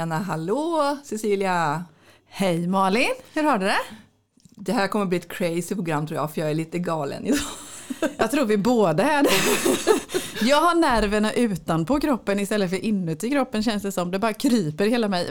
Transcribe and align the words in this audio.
Tjena, 0.00 0.18
hallå 0.18 0.98
Cecilia! 1.04 1.84
Hej 2.26 2.66
Malin, 2.66 3.10
hur 3.34 3.42
har 3.42 3.58
du 3.58 3.66
det? 3.66 3.80
Det 4.40 4.72
här 4.72 4.88
kommer 4.88 5.06
bli 5.06 5.18
ett 5.18 5.32
crazy 5.32 5.74
program 5.74 6.06
tror 6.06 6.20
jag, 6.20 6.34
för 6.34 6.40
jag 6.40 6.50
är 6.50 6.54
lite 6.54 6.78
galen 6.78 7.26
idag. 7.26 7.38
Jag 8.16 8.30
tror 8.30 8.44
vi 8.44 8.56
båda 8.56 9.02
är 9.02 9.22
det. 9.22 9.30
Jag 10.46 10.60
har 10.60 10.74
nerverna 10.74 11.32
utanpå 11.32 12.00
kroppen 12.00 12.40
istället 12.40 12.70
för 12.70 12.84
inuti 12.84 13.30
kroppen 13.30 13.62
känns 13.62 13.82
det 13.82 13.92
som. 13.92 14.10
Det 14.10 14.18
bara 14.18 14.32
kryper 14.32 14.86
hela 14.86 15.08
mig. 15.08 15.26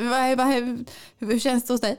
Hur 1.19 1.39
känns 1.39 1.67
det 1.67 1.73
hos 1.73 1.81
dig? 1.81 1.97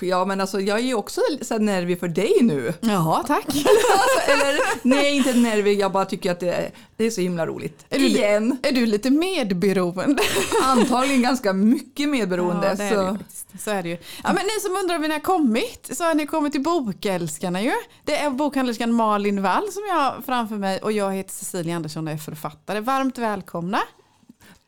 Ja, 0.00 0.24
men 0.24 0.40
alltså 0.40 0.60
jag 0.60 0.78
är 0.78 0.82
ju 0.82 0.94
också 0.94 1.20
så 1.42 1.58
nervig 1.58 2.00
för 2.00 2.08
dig 2.08 2.32
nu. 2.42 2.74
Jaha, 2.80 3.24
tack. 3.26 3.46
Alltså, 3.98 4.32
eller, 4.32 4.60
nej, 4.82 5.16
inte 5.16 5.32
nervig, 5.32 5.80
jag 5.80 5.92
bara 5.92 6.04
tycker 6.04 6.32
att 6.32 6.40
det 6.40 6.52
är, 6.52 6.70
det 6.96 7.04
är 7.04 7.10
så 7.10 7.20
himla 7.20 7.46
roligt. 7.46 7.86
Är 7.90 7.98
du, 7.98 8.06
Igen! 8.06 8.58
är 8.62 8.72
du 8.72 8.86
lite 8.86 9.10
medberoende? 9.10 10.22
Antagligen 10.62 11.22
ganska 11.22 11.52
mycket 11.52 12.08
medberoende. 12.08 12.66
Ja, 12.66 12.74
det 12.74 12.84
är 12.84 12.90
det 12.90 12.96
så. 12.96 13.02
ju 13.02 13.18
faktiskt. 13.18 13.64
Så 13.64 13.70
är 13.70 13.82
det 13.82 13.88
ju. 13.88 13.98
Ja, 14.24 14.32
men 14.32 14.46
ni 14.46 14.60
som 14.62 14.76
undrar 14.76 14.96
om 14.96 15.02
ni 15.02 15.08
har 15.08 15.20
kommit 15.20 15.90
så 15.92 16.04
har 16.04 16.14
ni 16.14 16.26
kommit 16.26 16.52
till 16.52 16.62
Bokälskarna 16.62 17.62
ju. 17.62 17.72
Det 18.04 18.16
är 18.16 18.30
bokhandlerskan 18.30 18.92
Malin 18.92 19.42
Wall 19.42 19.72
som 19.72 19.82
jag 19.88 19.94
har 19.94 20.22
framför 20.26 20.56
mig 20.56 20.78
och 20.82 20.92
jag 20.92 21.14
heter 21.14 21.32
Cecilia 21.32 21.76
Andersson 21.76 22.08
och 22.08 22.14
är 22.14 22.18
författare. 22.18 22.80
Varmt 22.80 23.18
välkomna. 23.18 23.78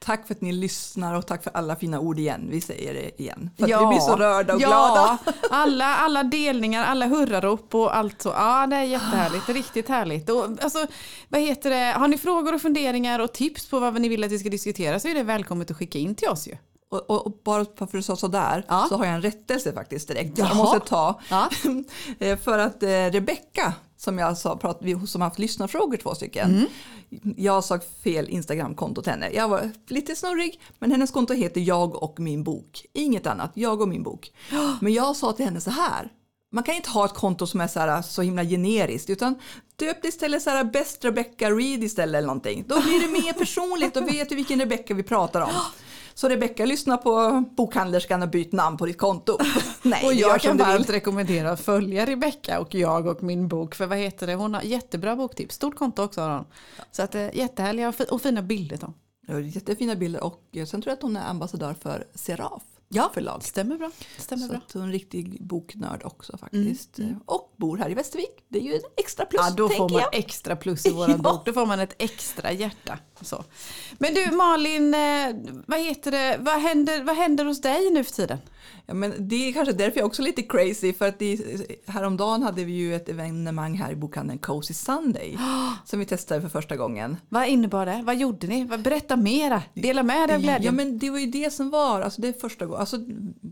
Tack 0.04 0.26
för 0.26 0.34
att 0.34 0.40
ni 0.40 0.52
lyssnar 0.52 1.14
och 1.14 1.26
tack 1.26 1.44
för 1.44 1.50
alla 1.54 1.76
fina 1.76 2.00
ord 2.00 2.18
igen. 2.18 2.46
Vi 2.50 2.60
säger 2.60 2.94
det 2.94 3.20
igen. 3.22 3.50
För 3.58 3.68
Ja. 3.68 3.80
vi 3.80 3.86
blir 3.86 3.98
så 3.98 4.16
rörda 4.16 4.54
och 4.54 4.60
ja, 4.60 4.68
glada. 4.68 5.18
Alla, 5.50 5.84
alla 5.96 6.22
delningar, 6.22 6.84
alla 6.84 7.06
hurrarop 7.06 7.74
och 7.74 7.96
allt 7.96 8.22
så. 8.22 8.28
Ja, 8.28 8.66
det 8.66 8.76
är 8.76 8.82
jättehärligt. 8.82 9.48
Riktigt 9.48 9.88
härligt. 9.88 10.30
Och, 10.30 10.44
alltså, 10.60 10.86
vad 11.28 11.40
heter 11.40 11.70
det? 11.70 11.92
Har 11.98 12.08
ni 12.08 12.18
frågor 12.18 12.54
och 12.54 12.62
funderingar 12.62 13.18
och 13.18 13.32
tips 13.32 13.68
på 13.70 13.80
vad 13.80 14.00
ni 14.00 14.08
vill 14.08 14.24
att 14.24 14.32
vi 14.32 14.38
ska 14.38 14.48
diskutera 14.48 15.00
så 15.00 15.08
är 15.08 15.14
det 15.14 15.22
välkommet 15.22 15.70
att 15.70 15.76
skicka 15.76 15.98
in 15.98 16.14
till 16.14 16.28
oss 16.28 16.46
ju. 16.48 16.56
Och, 16.90 17.10
och, 17.10 17.26
och 17.26 17.40
bara 17.44 17.64
för 17.76 17.84
att 17.84 17.92
du 17.92 18.02
sa 18.02 18.16
sådär 18.16 18.64
Ja. 18.68 18.86
så 18.88 18.96
har 18.96 19.04
jag 19.04 19.14
en 19.14 19.22
rättelse 19.22 19.72
faktiskt 19.72 20.08
direkt. 20.08 20.38
Jaha. 20.38 20.48
Jag 20.48 20.56
måste 20.56 20.80
ta. 20.80 21.20
Ja. 21.30 21.48
Eh, 22.18 22.38
för 22.38 22.58
att 22.58 22.82
eh, 22.82 22.88
Rebecka 22.88 23.72
som 24.00 24.18
jag 24.18 24.38
sa, 24.38 24.56
prat, 24.56 24.78
vi, 24.80 25.06
som 25.06 25.20
har 25.20 25.28
haft 25.28 25.38
lyssnarfrågor 25.38 25.96
två 25.96 26.14
stycken. 26.14 26.50
Mm. 26.50 27.34
Jag 27.36 27.64
sa 27.64 27.80
fel 28.04 28.28
Instagramkonto 28.28 29.02
till 29.02 29.12
henne. 29.12 29.30
Jag 29.30 29.48
var 29.48 29.70
lite 29.88 30.16
snurrig 30.16 30.60
men 30.78 30.90
hennes 30.90 31.10
konto 31.10 31.34
heter 31.34 31.60
Jag 31.60 32.02
och 32.02 32.20
min 32.20 32.44
bok. 32.44 32.86
Inget 32.92 33.26
annat, 33.26 33.50
Jag 33.54 33.80
och 33.80 33.88
min 33.88 34.02
bok. 34.02 34.32
Men 34.80 34.92
jag 34.92 35.16
sa 35.16 35.32
till 35.32 35.44
henne 35.44 35.60
så 35.60 35.70
här. 35.70 36.12
Man 36.52 36.64
kan 36.64 36.74
inte 36.74 36.90
ha 36.90 37.04
ett 37.04 37.14
konto 37.14 37.46
som 37.46 37.60
är 37.60 37.68
så, 37.68 37.80
här, 37.80 38.02
så 38.02 38.22
himla 38.22 38.44
generiskt 38.44 39.10
utan 39.10 39.34
döp 39.76 40.02
det 40.02 40.08
istället 40.08 40.42
så 40.42 40.50
här 40.50 40.64
Best 40.64 41.04
Rebecca 41.04 41.50
Read 41.50 41.84
istället 41.84 42.18
eller 42.18 42.26
någonting. 42.26 42.64
Då 42.68 42.80
blir 42.80 43.00
det 43.00 43.22
mer 43.22 43.32
personligt 43.32 43.96
och 43.96 44.08
vet 44.08 44.28
du 44.28 44.34
vilken 44.34 44.60
Rebecca 44.60 44.94
vi 44.94 45.02
pratar 45.02 45.40
om. 45.40 45.50
Så 46.20 46.28
Rebecca, 46.28 46.64
lyssna 46.66 46.96
på 46.96 47.44
bokhandlerskan 47.56 48.22
och 48.22 48.28
byt 48.30 48.52
namn 48.52 48.76
på 48.76 48.86
ditt 48.86 48.98
konto. 48.98 49.38
Nej, 49.82 50.06
Och 50.06 50.14
jag 50.14 50.40
kan 50.40 50.56
varmt 50.56 50.90
rekommendera 50.90 51.50
att 51.50 51.60
följa 51.60 52.06
Rebecka 52.06 52.60
och 52.60 52.74
jag 52.74 53.06
och 53.06 53.22
min 53.22 53.48
bok. 53.48 53.74
För 53.74 53.86
vad 53.86 53.98
heter 53.98 54.26
det? 54.26 54.34
Hon 54.34 54.54
har 54.54 54.62
jättebra 54.62 55.16
boktips. 55.16 55.54
Stort 55.54 55.76
konto 55.76 56.02
också 56.02 56.20
har 56.20 56.30
hon. 56.30 56.44
Så 56.92 57.02
att, 57.02 57.14
eh, 57.14 57.36
jättehärliga 57.36 57.88
och, 57.88 57.94
fi- 57.94 58.06
och 58.10 58.22
fina 58.22 58.42
bilder. 58.42 58.78
Då. 58.80 59.40
Jättefina 59.40 59.94
bilder 59.94 60.24
och 60.24 60.42
eh, 60.52 60.64
sen 60.66 60.82
tror 60.82 60.90
jag 60.90 60.96
att 60.96 61.02
hon 61.02 61.16
är 61.16 61.28
ambassadör 61.28 61.74
för 61.82 62.06
Seraf 62.14 62.62
ja. 62.94 63.10
förlag. 63.14 63.42
Stämmer 63.44 63.76
bra. 63.76 63.90
Stämmer 64.18 64.42
Så 64.42 64.48
bra. 64.48 64.58
att 64.66 64.72
hon 64.72 64.82
är 64.82 64.86
en 64.86 64.92
riktig 64.92 65.42
boknörd 65.44 66.02
också 66.04 66.36
faktiskt. 66.38 66.98
Och 67.26 67.54
bor 67.56 67.76
här 67.76 67.90
i 67.90 67.94
Västervik. 67.94 68.44
Det 68.48 68.58
är 68.58 68.62
ju 68.62 68.74
en 68.74 68.80
extra 68.96 69.26
plus 69.26 69.40
Ja, 69.44 69.50
då 69.56 69.68
får 69.68 69.88
man 69.88 70.00
jag. 70.00 70.14
extra 70.14 70.56
plus 70.56 70.86
i 70.86 70.90
våran 70.90 71.10
Ja. 71.24 71.32
bok. 71.32 71.44
Då 71.46 71.52
får 71.52 71.66
man 71.66 71.80
ett 71.80 71.94
extra 71.98 72.52
hjärta. 72.52 72.98
Så. 73.20 73.44
Men 73.98 74.14
du 74.14 74.30
Malin, 74.30 74.94
eh, 74.94 75.34
vad 75.66 75.80
heter 75.80 76.10
det? 76.10 76.36
Vad 76.40 76.60
händer, 76.62 77.02
vad 77.02 77.16
händer 77.16 77.44
hos 77.44 77.60
dig 77.60 77.90
nu 77.90 78.04
för 78.04 78.12
tiden? 78.12 78.38
Ja, 78.90 78.94
men 78.94 79.14
det 79.28 79.48
är 79.48 79.52
kanske 79.52 79.72
därför 79.74 79.98
jag 80.00 80.06
också 80.06 80.22
är 80.22 80.26
lite 80.26 80.42
crazy 80.42 80.92
för 80.92 81.08
att 81.08 81.22
i, 81.22 81.66
häromdagen 81.86 82.42
hade 82.42 82.64
vi 82.64 82.72
ju 82.72 82.94
ett 82.94 83.08
evenemang 83.08 83.74
här 83.74 83.92
i 83.92 83.96
bokhandeln 83.96 84.38
Cozy 84.38 84.74
Sunday 84.74 85.38
som 85.84 85.98
vi 85.98 86.04
testade 86.06 86.40
för 86.40 86.48
första 86.48 86.76
gången. 86.76 87.16
Vad 87.28 87.48
innebar 87.48 87.86
det? 87.86 88.02
Vad 88.04 88.16
gjorde 88.16 88.46
ni? 88.46 88.64
Berätta 88.64 89.16
mera. 89.16 89.62
Dela 89.74 90.02
med 90.02 90.28
dig 90.28 90.36
av 90.36 90.40
Ja 90.42 90.46
glädjen. 90.46 90.76
men 90.76 90.98
det 90.98 91.10
var 91.10 91.18
ju 91.18 91.26
det 91.26 91.52
som 91.52 91.70
var, 91.70 92.00
alltså 92.00 92.20
det 92.22 92.28
är 92.28 92.32
första 92.32 92.66
gången, 92.66 92.80
alltså 92.80 92.96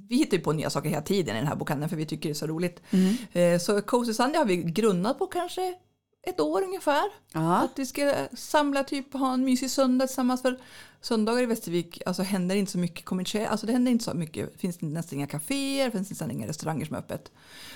vi 0.08 0.16
hittar 0.16 0.36
ju 0.36 0.42
på 0.42 0.52
nya 0.52 0.70
saker 0.70 0.88
hela 0.90 1.02
tiden 1.02 1.36
i 1.36 1.38
den 1.38 1.48
här 1.48 1.56
bokhandeln 1.56 1.88
för 1.88 1.96
vi 1.96 2.06
tycker 2.06 2.28
det 2.28 2.32
är 2.32 2.34
så 2.34 2.46
roligt. 2.46 2.82
Mm. 2.90 3.14
Eh, 3.54 3.58
Så 3.60 3.80
Cozy 3.82 4.14
Sunday 4.14 4.38
har 4.38 4.44
vi 4.46 4.56
grunnat 4.56 5.18
på 5.18 5.26
kanske 5.26 5.74
ett 6.22 6.40
år 6.40 6.62
ungefär. 6.62 7.04
Ja. 7.32 7.56
Att 7.56 7.78
vi 7.78 7.86
ska 7.86 8.14
samla 8.34 8.84
typ 8.84 9.12
ha 9.12 9.32
en 9.34 9.44
mysig 9.44 9.70
söndag 9.70 10.06
tillsammans 10.06 10.42
för 10.42 10.58
söndagar 11.00 11.42
i 11.42 11.46
Västervik 11.46 12.02
alltså 12.06 12.22
händer 12.22 12.56
inte 12.56 12.72
så 12.72 12.78
mycket 12.78 13.04
kommersiellt, 13.04 13.50
alltså 13.50 13.66
det 13.66 13.72
händer 13.72 13.92
inte 13.92 14.04
så 14.04 14.14
mycket, 14.14 14.52
det 14.52 14.58
finns 14.58 14.80
nästan 14.80 15.16
inga 15.18 15.26
kaféer, 15.26 15.90
finns 15.90 16.10
nästan 16.10 16.30
inga 16.30 16.46
restauranger 16.46 16.86
som 16.86 16.94
är 16.96 17.00
öppet. 17.00 17.32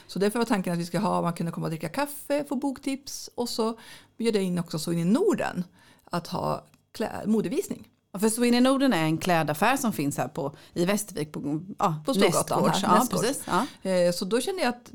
Så 0.07 0.19
därför 0.19 0.39
var 0.39 0.47
tanken 0.47 0.73
att 0.73 0.79
vi 0.79 0.87
ska 0.87 0.99
ha, 0.99 1.23
man 1.23 1.33
kunde 1.33 1.53
komma 1.53 1.67
och 1.67 1.71
dricka 1.71 1.89
kaffe, 1.89 2.45
få 2.49 2.57
boktips 2.57 3.31
och 3.35 3.49
så 3.49 3.79
bjuda 4.19 4.41
in 4.41 4.59
också 4.59 4.79
så 4.79 4.93
in 4.93 4.99
i 4.99 5.05
Norden 5.05 5.65
att 6.05 6.27
ha 6.27 6.65
klä, 6.93 7.11
modevisning. 7.27 7.89
Ja, 8.13 8.19
För 8.19 8.29
Sweden 8.29 8.63
Norden 8.63 8.93
är 8.93 9.05
en 9.05 9.19
klädaffär 9.19 9.77
som 9.77 9.93
finns 9.93 10.17
här 10.19 10.29
på, 10.29 10.57
i 10.73 10.85
Västervik 10.85 11.33
på, 11.33 11.61
ja, 11.79 12.03
På 12.07 12.15
Storgatan 12.15 12.63
nästgårds. 12.63 12.83
här, 12.83 12.89
Ja, 12.95 12.99
nästgårds. 12.99 13.23
precis. 13.23 13.43
Ja. 13.83 13.91
Eh, 13.91 14.13
Så 14.13 14.25
då 14.25 14.41
kände 14.41 14.63
jag 14.63 14.69
att 14.69 14.91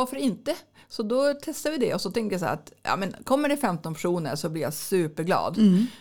varför 0.00 0.16
inte? 0.16 0.54
Så 0.88 1.02
då 1.02 1.34
testade 1.34 1.78
vi 1.78 1.86
det 1.86 1.94
och 1.94 2.00
så 2.00 2.10
tänkte 2.10 2.34
jag 2.34 2.40
så 2.40 2.46
här 2.46 2.54
att 2.54 2.72
ja, 2.82 2.96
men 2.96 3.12
kommer 3.24 3.48
det 3.48 3.56
15 3.56 3.94
personer 3.94 4.36
så 4.36 4.48
blir 4.48 4.62
jag 4.62 4.74
superglad. 4.74 5.58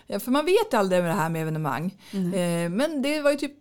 Ja, 0.08 0.20
för 0.20 0.32
man 0.32 0.46
vet 0.46 0.74
aldrig 0.74 1.02
med 1.02 1.10
det 1.12 1.16
här 1.16 1.30
med 1.30 1.42
evenemang. 1.42 1.98
Eh, 2.34 2.70
Men 2.70 3.02
det 3.02 3.22
var 3.22 3.32
ju 3.32 3.38
typ 3.38 3.54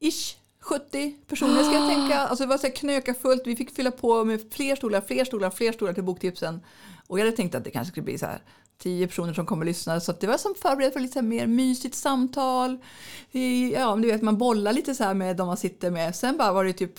ish 0.00 0.36
70 0.60 1.16
personer 1.26 1.62
ska 1.62 1.74
jag 1.74 1.88
tänka. 1.88 2.18
Alltså 2.18 2.44
det 2.44 2.48
var 2.48 2.58
så 2.58 2.70
knöka 2.70 3.14
fullt. 3.14 3.42
Vi 3.46 3.56
fick 3.56 3.70
fylla 3.70 3.90
på 3.90 4.24
med 4.24 4.40
fler 4.52 4.76
stolar, 4.76 5.00
fler 5.00 5.24
stolar, 5.24 5.50
fler 5.50 5.72
stolar 5.72 5.92
till 5.92 6.04
boktipsen. 6.04 6.60
Och 7.06 7.18
jag 7.18 7.24
hade 7.24 7.36
tänkt 7.36 7.54
att 7.54 7.64
det 7.64 7.70
kanske 7.70 7.90
skulle 7.90 8.04
bli 8.04 8.18
så 8.18 8.26
här 8.26 8.42
10 8.78 9.06
personer 9.06 9.34
som 9.34 9.46
kommer 9.46 9.62
och 9.62 9.66
lyssnar. 9.66 10.00
Så 10.00 10.12
det 10.12 10.26
var 10.26 10.38
som 10.38 10.54
förberett 10.54 10.92
för 10.92 11.00
lite 11.00 11.22
mer 11.22 11.46
mysigt 11.46 11.94
samtal. 11.94 12.78
Ja, 13.72 13.96
du 13.96 14.06
vet 14.10 14.22
man 14.22 14.38
bollar 14.38 14.72
lite 14.72 14.94
så 14.94 15.04
här 15.04 15.14
med 15.14 15.36
de 15.36 15.46
man 15.46 15.56
sitter 15.56 15.90
med. 15.90 16.16
Sen 16.16 16.36
bara 16.36 16.52
var 16.52 16.64
det 16.64 16.72
typ 16.72 16.92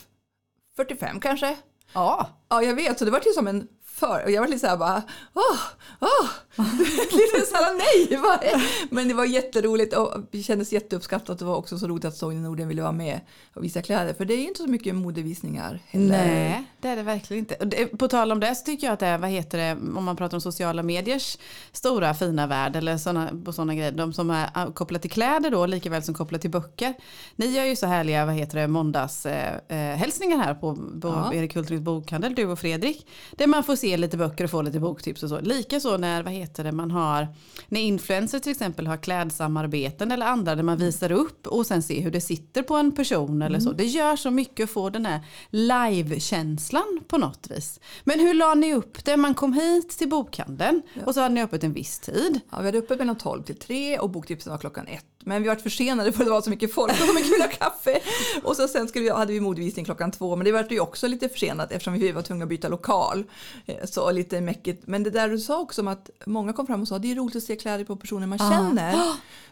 45 0.75 1.19
kanske 1.19 1.57
ja. 1.94 2.29
Ja, 2.50 2.63
jag 2.63 2.75
vet. 2.75 3.00
Så 3.00 3.06
det 3.06 3.12
var 3.12 3.22
ju 3.25 3.34
som 3.34 3.47
en 3.47 3.68
för... 4.01 4.23
Och 4.23 4.31
jag 4.31 4.41
var 4.41 4.47
lite 4.47 4.59
så 4.59 4.67
här 4.67 4.78
bara... 4.78 5.01
Åh, 5.34 5.59
åh. 6.00 6.29
lite 7.12 7.45
så 7.45 7.56
här 7.56 7.73
nej. 7.78 8.22
Bara. 8.22 8.62
Men 8.89 9.07
det 9.07 9.13
var 9.13 9.25
jätteroligt 9.25 9.94
och 9.94 10.13
det 10.31 10.44
kändes 10.44 10.73
jätteuppskattat. 10.73 11.39
Det 11.39 11.45
var 11.45 11.56
också 11.56 11.79
så 11.79 11.88
roligt 11.88 12.06
att 12.06 12.23
i 12.23 12.35
Norden 12.35 12.67
ville 12.67 12.81
vara 12.81 12.91
med 12.91 13.19
och 13.53 13.63
visa 13.63 13.81
kläder. 13.81 14.13
För 14.13 14.25
det 14.25 14.34
är 14.34 14.38
ju 14.38 14.47
inte 14.47 14.63
så 14.63 14.69
mycket 14.69 14.95
modevisningar 14.95 15.79
heller. 15.88 16.17
Nej, 16.17 16.63
det 16.81 16.88
är 16.88 16.95
det 16.95 17.03
verkligen 17.03 17.40
inte. 17.40 17.56
Och 17.56 17.67
det, 17.67 17.85
på 17.85 18.07
tal 18.07 18.31
om 18.31 18.40
det 18.40 18.56
så 18.56 18.66
tycker 18.66 18.88
jag 18.88 18.94
att 18.94 19.00
det 19.00 19.06
är, 19.06 19.17
vad 19.17 19.29
heter 19.29 19.57
det, 19.57 19.72
om 19.97 20.03
man 20.03 20.16
pratar 20.16 20.38
om 20.38 20.41
sociala 20.41 20.84
mediers 20.84 21.38
stora 21.72 22.13
fina 22.13 22.47
värld 22.47 22.75
eller 22.75 22.97
såna, 22.97 23.31
på 23.45 23.53
sådana 23.53 23.75
grejer, 23.75 23.91
de 23.91 24.13
som 24.13 24.29
är 24.29 24.50
ah, 24.53 24.72
kopplat 24.72 25.01
till 25.01 25.11
kläder 25.11 25.51
då, 25.51 25.66
lika 25.66 25.90
väl 25.90 26.03
som 26.03 26.13
kopplat 26.13 26.41
till 26.41 26.50
böcker. 26.50 26.94
Ni 27.35 27.45
gör 27.45 27.66
ju 27.66 27.75
så 27.75 27.85
härliga, 27.85 28.25
vad 28.25 28.35
heter 28.35 28.59
det, 28.59 28.67
måndagshälsningar 28.67 29.61
eh, 29.67 29.97
hälsningar 29.97 30.38
här 30.38 30.53
på, 30.53 30.75
på 30.75 31.07
Ja. 31.07 31.34
Erik 31.34 31.56
Hultgrens 31.56 31.81
bokhandel, 31.81 32.35
du 32.35 32.45
och 32.45 32.59
Fredrik. 32.59 33.07
Där 33.31 33.47
man 33.47 33.63
får 33.63 33.75
se 33.75 33.91
lite 33.97 34.18
böcker 34.18 34.44
och 34.44 34.50
få 34.50 34.62
lite 34.62 34.79
boktips 34.79 35.24
och 35.24 35.29
så. 35.29 35.40
Likaså 35.40 35.97
när, 35.97 36.24
vad 36.24 36.34
heter 36.34 36.63
det, 36.63 36.72
man 36.72 36.91
har, 36.91 37.28
när 37.68 37.81
influencers 37.81 38.41
till 38.41 38.52
exempel 38.52 38.88
har 38.88 38.97
klädsamarbeten 38.97 40.12
eller 40.12 40.25
andra 40.25 40.56
där 40.56 40.63
man 40.63 40.78
visar 40.78 41.12
upp 41.12 41.47
och 41.47 41.66
sen 41.66 41.84
ser 41.84 42.02
hur 42.02 42.12
det 42.12 42.22
sitter 42.22 42.63
på 42.63 42.75
en 42.75 42.91
person 42.91 43.41
eller 43.41 43.59
så. 43.59 43.72
Det 43.72 43.85
gör 43.85 44.16
så 44.16 44.31
mycket 44.31 44.63
att 44.63 44.69
få 44.69 44.90
den 44.90 45.06
här 45.06 45.19
live-känslan 45.50 47.00
på 47.07 47.18
något 47.18 47.47
vis. 47.52 47.79
Men 48.03 48.19
hur 48.19 48.34
la 48.34 48.53
ni 48.53 48.74
upp 48.74 49.05
det? 49.05 49.17
Man 49.17 49.34
kom 49.34 49.53
hit 49.53 49.90
till 49.90 50.09
bokhandeln 50.09 50.82
och 51.05 51.14
så 51.14 51.22
hade 51.22 51.35
ni 51.35 51.43
öppet 51.43 51.64
en 51.64 51.73
viss 51.73 51.99
tid. 51.99 52.40
Ja, 52.52 52.58
vi 52.59 52.66
hade 52.66 52.78
uppe 52.78 52.96
mellan 52.96 53.17
12 53.17 53.43
till 53.43 53.55
3 53.55 53.99
och 53.99 54.09
boktipsen 54.09 54.52
var 54.52 54.58
klockan 54.58 54.88
1. 54.88 55.05
Men 55.26 55.41
vi 55.41 55.47
var 55.47 55.56
försenade 55.56 56.12
för 56.12 56.23
det 56.26 56.32
var 56.32 56.41
så 56.41 56.50
mycket 56.50 56.73
folk 56.73 56.91
och 56.91 56.97
så 57.08 57.14
mycket 57.14 57.32
vilja 57.34 57.47
kaffe. 57.47 58.00
Och 58.44 58.56
så 58.56 58.68
sen 58.68 58.88
skulle 58.88 59.03
vi, 59.06 59.09
hade 59.12 59.34
vi 59.34 59.40
modevisning 59.40 59.85
klockan 59.85 60.12
2 60.12 60.35
men 60.35 60.46
det 60.46 60.52
var 60.52 60.68
ju 60.70 60.79
också 60.79 61.08
lite 61.08 61.29
försenat 61.29 61.72
eftersom 61.72 61.94
vi 61.94 62.12
var 62.12 62.22
tvungna 62.22 62.44
att 62.44 62.50
byta 62.50 62.68
lokal. 62.68 63.23
Eh, 63.66 63.76
Så 63.85 64.12
lite 64.12 64.41
mäckigt. 64.41 64.88
Men 64.88 65.03
det 65.03 65.09
där 65.09 65.29
du 65.29 65.40
sa 65.40 65.59
också 65.59 65.82
om 65.82 65.88
att 65.88 66.09
många 66.26 66.53
kom 66.53 66.68
fram 66.68 66.82
och 66.82 66.88
sa 66.88 67.00
det 67.00 67.12
är 67.12 67.16
roligt 67.16 67.35
att 67.35 67.44
se 67.44 67.56
kläder 67.56 67.85
på 67.85 67.96
personer 67.96 68.28
man 68.28 68.38
känner. 68.40 68.96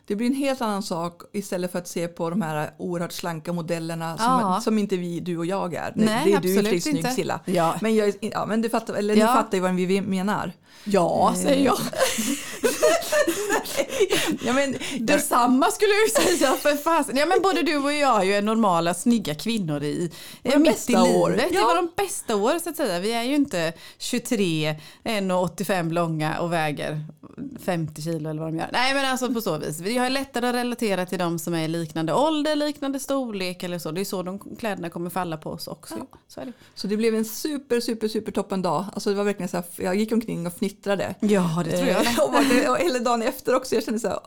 Det 0.07 0.16
blir 0.16 0.27
en 0.27 0.33
helt 0.36 0.62
annan 0.62 0.83
sak 0.83 1.21
istället 1.33 1.72
för 1.72 1.80
att 1.80 1.88
se 1.88 2.07
på 2.07 2.30
de 2.30 2.42
här 2.42 2.72
oerhört 2.77 3.12
slanka 3.12 3.54
modellerna 3.54 4.18
som, 4.18 4.25
Ja. 4.25 4.62
som 4.63 4.77
inte 4.77 4.98
vi, 4.98 5.19
du 5.19 5.38
och 5.38 5.45
jag 5.45 5.74
är. 5.74 5.94
Nej, 5.95 6.22
det 6.25 6.33
är 6.33 6.39
du 6.42 6.57
absolut 6.60 6.83
snygg. 6.83 7.07
Silla. 7.12 7.39
Ja. 7.45 7.75
Men, 7.81 7.95
jag, 7.95 8.13
ja, 8.22 8.45
men 8.45 8.62
du 8.62 8.69
fattar, 8.69 8.94
eller 8.94 9.15
Ja. 9.15 9.27
ni 9.27 9.33
fattar 9.33 9.57
ju 9.57 9.62
vad 9.62 9.75
vi 9.75 10.01
menar. 10.01 10.51
Ja, 10.83 11.33
säger 11.44 11.65
jag. 11.65 11.77
ja, 14.45 14.53
men, 14.53 14.75
Detsamma 15.00 15.71
skulle 15.71 15.91
jag 15.91 16.03
ju 16.03 16.38
säga 16.38 16.53
för 16.53 16.75
fasen. 16.75 17.18
Ja 17.18 17.25
men 17.25 17.41
både 17.41 17.62
du 17.63 17.77
och 17.77 17.94
jag 17.94 18.19
är 18.21 18.24
ju 18.36 18.41
normala 18.41 18.94
snygga 18.94 19.36
kvinnor 19.36 19.83
i 19.83 20.12
Våra 20.44 20.59
mitt 20.59 20.71
bästa 20.71 20.91
i 20.91 20.95
livet. 20.95 21.15
år. 21.15 21.30
Det 21.30 21.47
Ja. 21.51 21.65
var 21.65 21.75
de 21.75 21.89
bästa 21.97 22.36
år 22.36 22.59
så 22.59 22.69
att 22.69 22.75
säga. 22.77 23.00
Vi 23.00 23.12
är 23.13 23.24
ju 23.24 23.36
inte 23.36 23.74
23, 23.97 24.75
1,85 25.03 25.91
långa 25.91 26.39
och 26.39 26.53
väger 26.53 27.01
50 27.65 28.01
kilo 28.01 28.30
eller 28.30 28.41
vad 28.41 28.50
de 28.53 28.57
gör. 28.57 28.69
Nej 28.74 28.94
men 28.94 29.06
alltså 29.06 29.33
på 29.33 29.41
så 29.41 29.57
vis. 29.57 29.80
Vi 29.80 29.97
har 29.97 30.09
lättare 30.09 30.47
att 30.47 30.56
relatera 30.56 31.06
till 31.06 31.19
de 31.19 31.39
som 31.39 31.53
är 31.53 31.63
i 31.63 31.68
liknande 31.68 32.13
ålder, 32.13 32.56
liknande 32.56 33.00
storlek 33.00 33.63
eller 33.63 33.80
så. 33.80 33.91
Det 33.91 34.01
är 34.01 34.06
så 34.06 34.24
de 34.24 34.56
kläderna 34.59 34.89
kommer 34.89 35.09
falla 35.09 35.38
på 35.38 35.50
oss 35.50 35.68
också. 35.68 35.95
Ja. 36.00 36.18
Så 36.27 36.41
är 36.41 36.45
det. 36.45 36.51
Så 36.75 36.88
det 36.88 36.97
blev 36.97 37.15
en 37.15 37.25
super, 37.25 37.80
super, 37.80 38.07
super 38.07 38.31
toppen 38.31 38.62
dag. 38.62 38.86
Alltså 38.94 39.09
det 39.09 39.15
var 39.15 39.24
verkligen 39.24 39.50
så 39.50 39.57
här, 39.57 39.65
jag 39.77 39.95
gick 39.95 40.12
omkring 40.12 40.47
och 40.47 40.53
fnittrade. 40.53 41.15
Ja 41.19 41.63
det 41.65 41.77
tror 41.77 41.89
jag. 41.89 42.06
Eh, 42.06 42.19
och, 42.71 42.78
hela 42.83 42.99
dagen 42.99 43.21
efter 43.21 43.55
också, 43.55 43.75
jag 43.75 43.83
kände 43.83 43.99
så 43.99 44.07
här. 44.07 44.19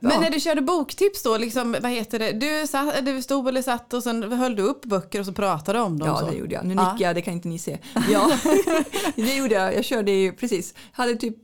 Men 0.00 0.20
när 0.20 0.30
du 0.30 0.40
körde 0.40 0.62
boktips 0.62 1.22
då, 1.22 1.36
liksom, 1.36 1.76
vad 1.82 1.90
heter 1.90 2.18
det? 2.18 2.32
Du, 2.32 2.66
satt, 2.66 3.06
du 3.06 3.22
stod 3.22 3.48
eller 3.48 3.62
satt 3.62 3.94
och 3.94 4.02
sen 4.02 4.32
höll 4.32 4.56
du 4.56 4.62
upp 4.62 4.84
böcker 4.84 5.20
och 5.20 5.26
så 5.26 5.32
pratade 5.32 5.80
om 5.80 5.98
dem? 5.98 6.08
Ja, 6.08 6.18
så. 6.18 6.26
det 6.26 6.36
gjorde 6.36 6.54
jag. 6.54 6.64
Nu 6.64 6.74
nickar 6.74 7.00
jag, 7.00 7.14
det 7.14 7.22
kan 7.22 7.34
inte 7.34 7.48
ni 7.48 7.58
se. 7.58 7.78
Ja, 8.10 8.30
det 9.16 9.36
gjorde 9.36 9.54
jag. 9.54 9.74
Jag 9.74 9.84
körde 9.84 10.10
ju 10.10 10.32
precis. 10.32 10.74
Hade 10.92 11.16
typ 11.16 11.36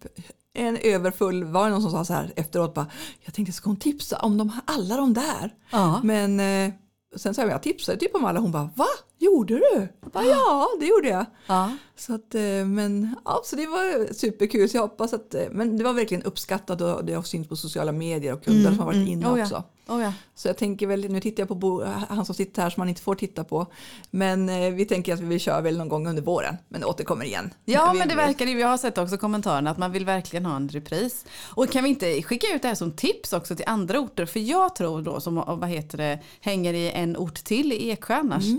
en 0.54 0.76
överfull, 0.76 1.44
var 1.44 1.64
det 1.64 1.70
någon 1.70 1.82
som 1.82 1.90
sa 1.90 2.04
så 2.04 2.12
här 2.12 2.32
efteråt 2.36 2.74
bara, 2.74 2.86
jag 3.24 3.34
tänkte 3.34 3.52
ska 3.52 3.70
hon 3.70 3.76
tipsa 3.76 4.18
om 4.18 4.38
de, 4.38 4.60
alla 4.64 4.96
de 4.96 5.14
där? 5.14 5.54
Ja. 5.70 6.00
Men 6.04 6.40
eh, 6.40 6.72
sen 7.16 7.34
sa 7.34 7.42
jag, 7.42 7.50
jag 7.50 7.62
tipsade 7.62 7.98
typ 7.98 8.14
om 8.14 8.24
alla. 8.24 8.40
Hon 8.40 8.52
bara, 8.52 8.70
va? 8.74 8.86
Gjorde 9.18 9.54
du? 9.54 9.88
Jag 10.00 10.10
bara, 10.12 10.24
ja, 10.24 10.68
det 10.80 10.86
gjorde 10.86 11.08
jag. 11.08 11.26
Ja. 11.46 11.76
Så, 11.96 12.14
att, 12.14 12.34
eh, 12.34 12.40
men, 12.66 13.16
ja, 13.24 13.40
så 13.44 13.56
det 13.56 13.66
var 13.66 14.12
superkul. 14.14 14.68
Så 14.68 14.76
jag 14.76 14.82
hoppas 14.82 15.12
att, 15.12 15.34
eh, 15.34 15.42
men 15.50 15.76
det 15.78 15.84
var 15.84 15.92
verkligen 15.92 16.22
uppskattat 16.22 16.80
och 16.80 17.04
det 17.04 17.12
har 17.14 17.22
synts 17.22 17.48
på 17.48 17.56
sociala 17.56 17.92
medier 17.92 18.32
och 18.32 18.44
kunder 18.44 18.70
som 18.70 18.78
har 18.78 18.86
varit 18.86 19.08
inne 19.08 19.26
Oh 19.26 19.38
ja. 19.38 19.44
också. 19.44 19.64
Oh 19.88 20.02
ja. 20.02 20.12
Så 20.34 20.48
jag 20.48 20.56
tänker 20.56 20.86
väl, 20.86 21.08
nu 21.08 21.20
tittar 21.20 21.40
jag 21.40 21.48
på 21.48 21.54
Bo, 21.54 21.84
han 22.08 22.26
som 22.26 22.34
sitter 22.34 22.62
här 22.62 22.70
som 22.70 22.80
man 22.80 22.88
inte 22.88 23.02
får 23.02 23.14
titta 23.14 23.44
på. 23.44 23.66
Men 24.10 24.48
eh, 24.48 24.70
vi 24.70 24.84
tänker 24.84 25.14
att 25.14 25.20
vi 25.20 25.38
kör 25.38 25.62
väl 25.62 25.78
någon 25.78 25.88
gång 25.88 26.06
under 26.08 26.22
våren. 26.22 26.56
Men 26.68 26.84
återkommer 26.84 27.24
igen. 27.24 27.50
Ja 27.64 27.92
men 27.92 28.08
det 28.08 28.14
verkar 28.14 28.46
ju, 28.46 28.60
jag 28.60 28.68
har 28.68 28.78
sett 28.78 28.98
också 28.98 29.16
kommentarerna 29.18 29.70
att 29.70 29.78
man 29.78 29.92
vill 29.92 30.04
verkligen 30.04 30.46
ha 30.46 30.56
en 30.56 30.68
repris. 30.68 31.24
Och 31.54 31.70
kan 31.70 31.84
vi 31.84 31.90
inte 31.90 32.22
skicka 32.22 32.46
ut 32.54 32.62
det 32.62 32.68
här 32.68 32.74
som 32.74 32.92
tips 32.92 33.32
också 33.32 33.56
till 33.56 33.66
andra 33.68 33.98
orter? 33.98 34.26
För 34.26 34.40
jag 34.40 34.74
tror 34.74 35.02
då 35.02 35.20
som 35.20 35.34
vad 35.34 35.68
heter 35.68 35.98
det, 35.98 36.20
hänger 36.40 36.74
i 36.74 36.90
en 36.90 37.16
ort 37.16 37.44
till 37.44 37.72
i 37.72 37.90
Eksjö 37.90 38.14
annars. 38.14 38.44
Eh, 38.46 38.56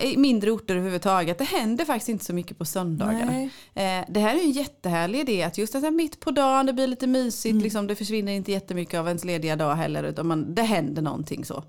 I 0.00 0.16
mindre 0.16 0.50
orter 0.50 0.74
överhuvudtaget. 0.74 1.38
Det 1.38 1.44
händer 1.44 1.84
faktiskt 1.84 2.08
inte 2.08 2.24
så 2.24 2.34
mycket 2.34 2.58
på 2.58 2.64
söndagar. 2.64 3.26
Nej. 3.26 3.50
Eh, 3.74 4.04
det 4.08 4.20
här 4.20 4.34
är 4.36 4.40
en 4.40 4.50
jättehärlig 4.50 5.20
idé 5.20 5.42
att 5.42 5.58
just 5.58 5.74
här 5.74 5.90
mitt 5.90 6.20
på 6.20 6.30
dagen, 6.30 6.66
det 6.66 6.72
blir 6.72 6.86
lite 6.86 7.06
mysigt, 7.06 7.62
liksom, 7.62 7.86
det 7.86 7.94
försvinner 7.94 8.32
inte 8.32 8.52
jättemycket 8.52 9.00
av 9.00 9.06
ens 9.06 9.24
lediga 9.24 9.56
dag 9.56 9.74
heller 9.74 10.02
utan 10.04 10.26
man, 10.26 10.54
det 10.54 10.62
händer 10.62 11.02
någonting 11.02 11.44
så. 11.44 11.64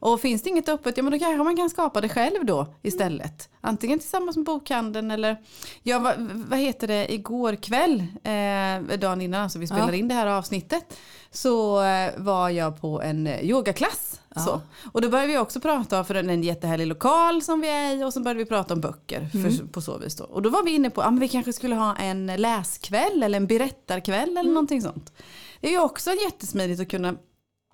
Och 0.00 0.20
finns 0.20 0.42
det 0.42 0.50
inget 0.50 0.68
öppet, 0.68 0.96
ja 0.96 1.02
men 1.02 1.12
då 1.12 1.18
kanske 1.18 1.44
man 1.44 1.56
kan 1.56 1.70
skapa 1.70 2.00
det 2.00 2.08
själv 2.08 2.46
då 2.46 2.74
istället. 2.82 3.48
Antingen 3.60 3.98
tillsammans 3.98 4.36
med 4.36 4.44
bokhandeln 4.46 5.10
eller, 5.10 5.36
ja 5.82 5.98
vad, 5.98 6.14
vad 6.48 6.58
heter 6.58 6.86
det, 6.86 7.12
igår 7.14 7.54
kväll, 7.56 8.04
eh, 8.22 8.98
dagen 8.98 9.20
innan 9.20 9.42
alltså 9.42 9.58
vi 9.58 9.66
spelar 9.66 9.88
Ja. 9.88 9.94
in 9.94 10.08
det 10.08 10.14
här 10.14 10.26
avsnittet, 10.26 10.98
så 11.30 11.82
eh, 11.82 12.10
var 12.16 12.50
jag 12.50 12.80
på 12.80 13.02
en 13.02 13.26
eh, 13.26 13.40
yogaklass. 13.44 14.17
Ja. 14.34 14.40
Så. 14.40 14.60
Och 14.92 15.00
då 15.00 15.08
började 15.08 15.32
vi 15.32 15.38
också 15.38 15.60
prata 15.60 16.04
för 16.04 16.14
en, 16.14 16.42
jättehärlig 16.42 16.86
lokal 16.86 17.42
som 17.42 17.60
vi 17.60 17.68
är 17.68 17.96
i 17.96 18.04
och 18.04 18.12
så 18.12 18.20
började 18.20 18.38
vi 18.38 18.44
prata 18.44 18.74
om 18.74 18.80
böcker 18.80 19.28
för, 19.28 19.66
på 19.66 19.80
så 19.80 19.98
vis. 19.98 20.16
Då. 20.16 20.24
Och 20.24 20.42
då 20.42 20.50
var 20.50 20.64
vi 20.64 20.70
inne 20.70 20.90
på 20.90 21.00
att 21.02 21.18
vi 21.18 21.28
kanske 21.28 21.52
skulle 21.52 21.74
ha 21.74 21.96
en 21.96 22.26
läskväll 22.26 23.22
eller 23.22 23.36
en 23.36 23.46
berättarkväll 23.46 24.36
eller 24.36 24.50
någonting 24.50 24.82
sånt. 24.82 25.12
Det 25.60 25.66
är 25.68 25.72
ju 25.72 25.80
också 25.80 26.10
jättesmidigt 26.10 26.80
att 26.80 26.88
kunna 26.88 27.14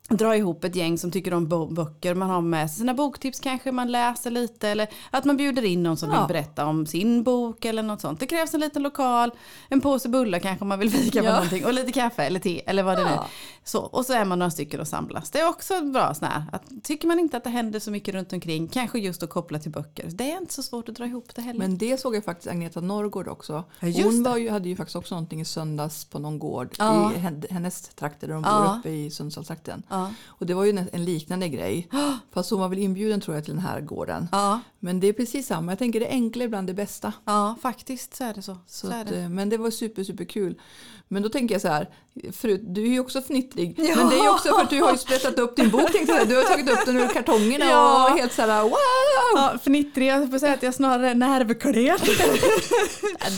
dra 0.08 0.36
ihop 0.36 0.64
ett 0.64 0.76
gäng 0.76 0.98
som 0.98 1.10
tycker 1.10 1.34
om 1.34 1.48
böcker. 1.74 2.14
Man 2.14 2.30
har 2.30 2.40
med 2.40 2.70
sig 2.70 2.78
sina 2.78 2.94
boktips 2.94 3.40
kanske, 3.40 3.72
man 3.72 3.92
läser 3.92 4.30
lite 4.30 4.68
eller 4.68 4.88
att 5.10 5.24
man 5.24 5.36
bjuder 5.36 5.64
in 5.64 5.82
någon 5.82 5.96
som 5.96 6.10
Ja. 6.10 6.18
vill 6.20 6.28
berätta 6.28 6.66
om 6.66 6.86
sin 6.86 7.22
bok 7.22 7.64
eller 7.64 7.82
något 7.82 8.00
sånt. 8.00 8.20
Det 8.20 8.26
krävs 8.26 8.54
en 8.54 8.60
liten 8.60 8.82
lokal, 8.82 9.30
en 9.68 9.80
påse 9.80 10.08
bullar 10.08 10.38
kanske 10.38 10.64
om 10.64 10.68
man 10.68 10.78
vill 10.78 10.90
fika 10.90 11.20
på 11.20 11.26
Ja. 11.26 11.32
någonting 11.34 11.64
och 11.64 11.72
lite 11.74 11.92
kaffe 11.92 12.22
eller 12.24 12.40
te 12.40 12.62
eller 12.66 12.82
vad 12.82 12.98
det 12.98 13.04
nu 13.04 13.10
är. 13.10 13.14
Ja. 13.14 13.26
Så, 13.64 13.78
och 13.80 14.06
så 14.06 14.12
är 14.12 14.24
man 14.24 14.38
några 14.38 14.50
stycken 14.50 14.80
och 14.80 14.88
samlas. 14.88 15.30
Det 15.30 15.40
är 15.40 15.48
också 15.48 15.80
bra 15.84 16.14
sån 16.14 16.28
här, 16.28 16.44
att 16.52 16.62
tycker 16.82 17.08
man 17.08 17.18
inte 17.18 17.36
att 17.36 17.44
det 17.44 17.50
händer 17.50 17.80
så 17.80 17.90
mycket 17.90 18.14
runt 18.14 18.32
omkring, 18.32 18.68
kanske 18.68 18.98
just 18.98 19.22
att 19.22 19.30
koppla 19.30 19.58
till 19.58 19.70
böcker. 19.70 20.08
Det 20.10 20.32
är 20.32 20.36
inte 20.38 20.54
så 20.54 20.62
svårt 20.62 20.88
att 20.88 20.94
dra 20.94 21.06
ihop 21.06 21.34
det 21.34 21.42
heller. 21.42 21.58
Men 21.58 21.78
det 21.78 22.00
såg 22.00 22.16
jag 22.16 22.24
faktiskt 22.24 22.48
Agneta 22.48 22.80
Norrgård 22.80 23.28
också. 23.28 23.64
Ja, 23.80 23.88
Hon 24.04 24.22
var 24.22 24.36
ju, 24.36 24.50
hade 24.50 24.68
ju 24.68 24.76
faktiskt 24.76 24.96
också 24.96 25.14
någonting 25.14 25.40
i 25.40 25.44
söndags 25.44 26.04
på 26.04 26.18
någon 26.18 26.38
gård 26.38 26.68
Ja. 26.78 27.12
i 27.16 27.18
hen- 27.18 27.44
hennes 27.50 27.82
trakter 27.88 28.26
där 28.26 28.34
de 28.34 28.42
Ja. 28.46 28.68
bor 28.72 28.78
uppe 28.78 28.90
i 28.90 29.10
Sundsvallstrakten. 29.10 29.82
ja. 29.90 30.03
Och 30.26 30.46
det 30.46 30.54
var 30.54 30.64
ju 30.64 30.86
en, 30.92 31.04
liknande 31.04 31.48
grej. 31.48 31.88
Fast 32.34 32.50
hon 32.50 32.60
var 32.60 32.68
väl 32.68 32.78
inbjuden 32.78 33.20
tror 33.20 33.36
jag 33.36 33.44
till 33.44 33.54
den 33.54 33.62
här 33.62 33.80
gården. 33.80 34.28
Ja, 34.32 34.60
Men 34.78 35.00
det 35.00 35.06
är 35.06 35.12
precis 35.12 35.46
samma. 35.46 35.72
Jag 35.72 35.78
tänker 35.78 36.00
det 36.00 36.08
enkla 36.08 36.42
är 36.42 36.46
ibland 36.46 36.66
det 36.66 36.74
bästa. 36.74 37.12
ja, 37.24 37.54
faktiskt 37.62 38.16
så 38.16 38.24
är 38.24 38.34
det 38.34 38.42
så. 38.42 38.58
Så 38.66 38.86
så 38.86 38.92
att, 38.94 39.06
det. 39.08 39.20
eh, 39.20 39.28
men 39.28 39.48
det 39.48 39.56
var 39.56 39.70
super, 39.70 40.04
super 40.04 40.24
kul. 40.24 40.54
Men 41.08 41.22
då 41.22 41.28
tänker 41.28 41.54
jag 41.54 41.62
så 41.62 41.68
här, 41.68 41.88
förut, 42.32 42.60
du 42.64 42.82
är 42.82 42.88
ju 42.88 43.00
också 43.00 43.22
fnittrig. 43.22 43.74
Ja. 43.78 43.96
Men 43.96 44.08
det 44.08 44.16
är 44.18 44.22
ju 44.22 44.28
också 44.30 44.48
för 44.54 44.62
att 44.62 44.70
du 44.70 44.82
har 44.82 44.92
ju 44.92 44.98
sprättat 44.98 45.38
upp 45.38 45.56
din 45.56 45.70
bok. 45.70 45.92
tänkte 45.92 46.12
jag. 46.12 46.28
Du 46.28 46.36
har 46.36 46.42
tagit 46.42 46.70
upp 46.70 46.86
den 46.86 46.96
ur 46.96 47.08
kartongerna 47.08 47.64
Ja. 47.64 48.10
och 48.12 48.18
helt 48.18 48.32
så 48.32 48.42
här 48.42 48.62
wow! 48.62 48.72
Ja, 49.34 49.58
fnittrig, 49.64 50.06
jag 50.08 50.30
får 50.30 50.38
säga 50.38 50.54
att 50.54 50.62
jag 50.62 50.74
snarare 50.74 51.10
är 51.10 51.14
nervklen. 51.14 51.98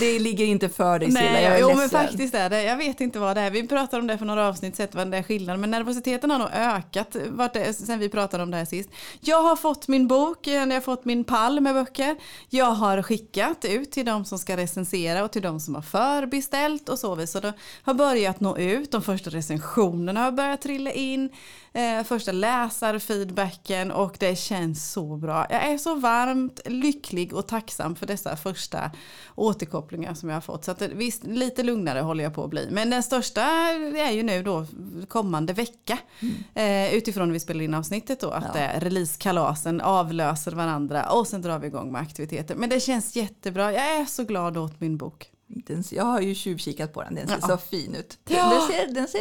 Det 0.00 0.18
ligger 0.18 0.44
inte 0.44 0.68
för 0.68 0.98
dig 0.98 1.08
Silla, 1.08 1.24
jag 1.24 1.32
Nej, 1.32 1.44
är 1.44 1.58
jo 1.60 1.68
men 1.68 1.78
ledsen. 1.78 2.00
faktiskt 2.00 2.34
är 2.34 2.50
det. 2.50 2.62
Jag 2.62 2.76
vet 2.76 3.00
inte 3.00 3.18
vad 3.18 3.36
det 3.36 3.40
är. 3.40 3.50
Vi 3.50 3.68
pratade 3.68 4.00
om 4.00 4.06
det 4.06 4.18
för 4.18 4.24
några 4.26 4.48
avsnitt, 4.48 4.76
sett 4.76 4.94
vad 4.94 5.10
det 5.10 5.16
är 5.16 5.22
skillnaden. 5.22 5.60
Men 5.60 5.70
nervositeten 5.70 6.30
har 6.30 6.38
nog 6.38 6.45
ökat 6.48 7.16
vart 7.28 7.54
det, 7.54 7.74
sen 7.74 7.98
vi 7.98 8.08
pratade 8.08 8.42
om 8.42 8.50
det 8.50 8.56
här 8.56 8.64
sist. 8.64 8.90
Jag 9.20 9.42
har 9.42 9.56
fått 9.56 9.88
min 9.88 10.08
bok, 10.08 10.46
jag 10.46 10.66
har 10.66 10.80
fått 10.80 11.04
min 11.04 11.24
pall 11.24 11.60
med 11.60 11.74
böcker. 11.74 12.16
Jag 12.48 12.70
har 12.72 13.02
skickat 13.02 13.64
ut 13.64 13.90
till 13.90 14.06
de 14.06 14.24
som 14.24 14.38
ska 14.38 14.56
recensera 14.56 15.24
och 15.24 15.30
till 15.32 15.42
de 15.42 15.60
som 15.60 15.74
har 15.74 15.82
förbeställt 15.82 16.88
och 16.88 16.98
så 16.98 17.14
vidare. 17.14 17.26
Så 17.26 17.40
det 17.40 17.52
har 17.82 17.94
börjat 17.94 18.40
nå 18.40 18.58
ut. 18.58 18.92
De 18.92 19.02
första 19.02 19.30
recensionerna 19.30 20.20
har 20.20 20.32
börjat 20.32 20.62
trilla 20.62 20.92
in. 20.92 21.30
Eh, 21.72 22.04
första 22.04 22.32
läsarfeedbacken 22.32 23.90
och 23.90 24.16
det 24.18 24.38
känns 24.38 24.92
så 24.92 25.16
bra. 25.16 25.46
Jag 25.50 25.64
är 25.64 25.78
så 25.78 25.94
varmt 25.94 26.60
lycklig 26.64 27.34
och 27.34 27.46
tacksam 27.48 27.96
för 27.96 28.06
dessa 28.06 28.36
första 28.36 28.90
återkopplingar 29.34 30.14
som 30.14 30.28
jag 30.28 30.36
har 30.36 30.40
fått. 30.40 30.64
Så 30.64 30.70
att 30.70 30.82
eh, 30.82 30.88
visst, 30.88 31.24
lite 31.24 31.62
lugnare 31.62 32.00
håller 32.00 32.24
jag 32.24 32.34
på 32.34 32.44
att 32.44 32.50
bli. 32.50 32.68
Men 32.70 32.90
den 32.90 33.02
största 33.02 33.42
är 33.42 34.10
ju 34.10 34.22
nu 34.22 34.42
då 34.42 34.66
kommande 35.08 35.52
vecka. 35.52 35.98
Mm. 36.20 36.35
Eh, 36.54 36.94
utifrån 36.94 37.28
när 37.28 37.32
vi 37.32 37.40
spelar 37.40 37.64
in 37.64 37.74
avsnittet 37.74 38.20
då. 38.20 38.30
Att 38.30 38.44
Ja. 38.54 38.60
eh, 38.60 38.80
releasekalasen 38.80 39.80
avlöser 39.80 40.52
varandra 40.52 41.10
och 41.10 41.26
sen 41.26 41.42
drar 41.42 41.58
vi 41.58 41.66
igång 41.66 41.92
med 41.92 42.00
aktiviteter. 42.02 42.54
Men 42.54 42.68
det 42.70 42.80
känns 42.80 43.16
jättebra. 43.16 43.72
Jag 43.72 44.00
är 44.00 44.04
så 44.04 44.24
glad 44.24 44.56
åt 44.56 44.80
min 44.80 44.96
bok. 44.96 45.30
Den, 45.48 45.84
jag 45.90 46.04
har 46.04 46.20
ju 46.20 46.34
tjuvkikat 46.34 46.92
på 46.92 47.02
den, 47.02 47.14
den 47.14 47.28
ser 47.28 47.38
Ja. 47.40 47.48
så 47.48 47.56
fin 47.56 47.94
ut. 47.94 48.18
Ja. 48.28 48.50
Den 48.50 48.60
ser, 48.68 48.94
den 48.94 49.08
ser 49.08 49.20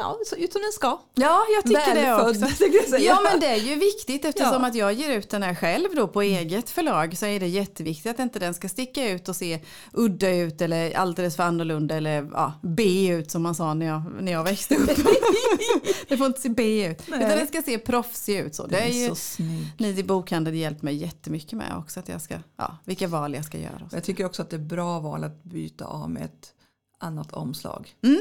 ja, 0.00 0.18
ut 0.36 0.52
som 0.52 0.62
den 0.62 0.72
ska. 0.72 1.00
Ja, 1.14 1.40
jag 1.54 1.64
tycker 1.64 1.94
det 1.94 2.00
Välfödd, 2.02 2.28
också. 2.28 2.40
tänkte 2.58 2.76
jag 2.78 2.88
säga. 2.88 3.04
Ja 3.04 3.20
men 3.30 3.40
det 3.40 3.46
är 3.46 3.56
ju 3.56 3.74
viktigt 3.74 4.24
eftersom 4.24 4.62
Ja. 4.62 4.68
att 4.68 4.74
jag 4.74 4.92
ger 4.92 5.10
ut 5.18 5.30
den 5.30 5.42
här 5.42 5.54
själv 5.54 5.88
då 5.96 6.08
på 6.08 6.22
eget 6.22 6.70
förlag 6.70 7.18
så 7.18 7.26
är 7.26 7.40
det 7.40 7.46
jätteviktigt 7.46 8.06
att 8.12 8.18
inte 8.18 8.38
den 8.38 8.54
ska 8.54 8.68
sticka 8.68 9.10
ut 9.10 9.28
och 9.28 9.36
se 9.36 9.60
udda 9.92 10.30
ut 10.30 10.60
eller 10.62 10.96
alldeles 10.96 11.36
för 11.36 11.42
annorlunda 11.42 11.94
eller 11.96 12.28
ja, 12.32 12.52
B 12.62 13.08
ut 13.08 13.30
som 13.30 13.42
man 13.42 13.54
sa 13.54 13.74
när 13.74 13.86
jag, 13.86 14.02
när 14.20 14.32
jag 14.32 14.44
växte 14.44 14.74
upp. 14.76 14.90
det 16.08 16.16
får 16.16 16.26
inte 16.26 16.40
se 16.40 16.48
B 16.48 16.86
ut 16.86 17.02
Nej. 17.08 17.18
utan 17.18 17.38
det 17.38 17.46
ska 17.46 17.62
se 17.62 17.78
proffsig 17.78 18.36
ut. 18.38 18.54
Så. 18.54 18.62
Den 18.62 18.70
Det 18.70 18.78
är 18.78 18.88
är 18.88 18.92
ju 19.02 19.08
så 19.08 19.14
snygg. 19.14 19.66
ni 19.78 19.88
i 19.88 20.02
bokhandeln 20.04 20.56
hjälpt 20.56 20.82
mig 20.82 20.94
jättemycket 20.94 21.52
med 21.52 21.76
också 21.78 22.00
att 22.00 22.08
jag 22.08 22.22
ska, 22.22 22.34
ja, 22.56 22.76
vilka 22.84 23.08
val 23.08 23.34
jag 23.34 23.44
ska 23.44 23.58
göra. 23.58 23.88
Jag 23.92 24.04
tycker 24.04 24.24
också 24.24 24.42
att 24.42 24.50
det 24.50 24.56
är 24.56 24.60
bra 24.60 24.98
val 25.00 25.24
att 25.24 25.41
byta 25.42 25.84
av 25.84 26.10
med 26.10 26.24
ett 26.24 26.54
annat 26.98 27.32
omslag. 27.32 27.94
Mm. 28.02 28.20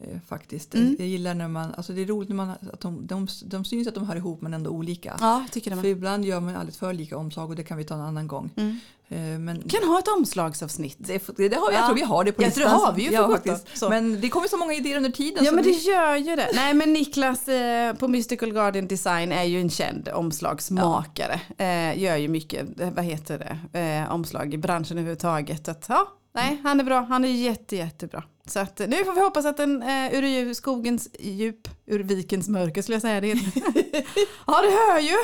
Eh, 0.00 0.20
faktiskt. 0.28 0.74
Mm. 0.74 0.96
Jag 0.98 1.08
gillar 1.08 1.34
när 1.34 1.48
man, 1.48 1.74
alltså 1.74 1.92
det 1.92 2.00
är 2.02 2.06
roligt 2.06 2.28
när 2.28 2.36
man, 2.36 2.50
att 2.72 2.80
de, 2.80 3.06
de, 3.06 3.28
de 3.44 3.64
syns 3.64 3.88
att 3.88 3.94
de 3.94 4.06
hör 4.08 4.16
ihop 4.16 4.42
men 4.42 4.54
ändå 4.54 4.70
olika. 4.70 5.16
Ja, 5.20 5.40
jag 5.40 5.52
tycker 5.52 5.70
det. 5.70 5.76
För 5.82 5.88
ibland 5.88 6.24
gör 6.24 6.40
man 6.40 6.56
alldeles 6.56 6.76
för 6.78 6.92
lika 6.92 7.16
omslag 7.16 7.50
och 7.50 7.56
det 7.56 7.64
kan 7.64 7.78
vi 7.78 7.84
ta 7.84 7.94
en 7.94 8.00
annan 8.00 8.26
gång. 8.26 8.50
Mm. 8.56 8.78
Eh, 9.08 9.38
Men 9.38 9.62
Kan 9.68 9.88
ha 9.88 9.98
ett 9.98 10.08
omslagsavsnitt. 10.08 10.96
det, 10.98 11.26
det, 11.36 11.56
har 11.56 11.72
Ja. 11.72 11.78
jag 11.78 11.86
tror 11.86 11.94
vi 11.94 12.02
har 12.02 12.24
det 12.24 12.32
på 12.32 12.42
Jag 12.42 12.54
tror 12.54 12.64
listan. 12.64 12.80
det 12.80 12.86
har 12.86 12.92
vi 12.94 13.02
ju 13.02 13.10
ja, 13.12 13.28
faktiskt. 13.28 13.78
Så. 13.78 13.88
Men 13.88 14.20
det 14.20 14.28
kommer 14.28 14.48
så 14.48 14.56
många 14.56 14.74
idéer 14.74 14.96
under 14.96 15.10
tiden. 15.10 15.44
Ja 15.44 15.52
men 15.52 15.64
det 15.64 15.70
vi- 15.70 15.90
gör 15.90 16.16
ju 16.16 16.36
det. 16.36 16.50
Nej 16.54 16.74
men 16.74 16.92
Niklas 16.92 17.48
eh, 17.48 17.94
på 17.94 18.08
Mystical 18.08 18.52
Guardian 18.52 18.86
Design 18.86 19.32
är 19.32 19.42
ju 19.44 19.60
en 19.60 19.70
känd 19.70 20.08
omslagsmakare. 20.08 21.40
Eh, 21.58 21.98
gör 22.02 22.16
ju 22.16 22.28
mycket, 22.28 22.80
eh, 22.80 22.90
vad 22.90 23.04
heter 23.04 23.58
det, 23.72 23.78
eh, 23.80 24.12
omslag 24.12 24.54
i 24.54 24.58
branschen 24.58 24.98
överhuvudtaget. 24.98 25.68
Att, 25.68 25.86
ja, 25.88 26.08
nej 26.34 26.60
han 26.64 26.80
är 26.80 26.84
bra, 26.84 27.00
han 27.00 27.24
är 27.24 27.28
jätte 27.28 27.76
jättebra. 27.76 28.24
Så 28.46 28.58
att, 28.60 28.80
eh, 28.80 28.88
nu 28.88 29.04
får 29.04 29.12
vi 29.12 29.20
hoppas 29.20 29.44
att 29.46 29.56
den 29.56 29.82
eh, 29.82 30.14
ur 30.14 30.54
skogens 30.54 31.08
djup, 31.20 31.68
ur 31.86 31.98
vikens 32.02 32.48
mörker 32.48 32.82
skulle 32.82 32.94
jag 32.94 33.02
säga 33.02 33.20
det. 33.20 33.28
ja 34.46 34.62
du 34.62 34.70
hör 34.70 34.98
ju, 35.00 35.14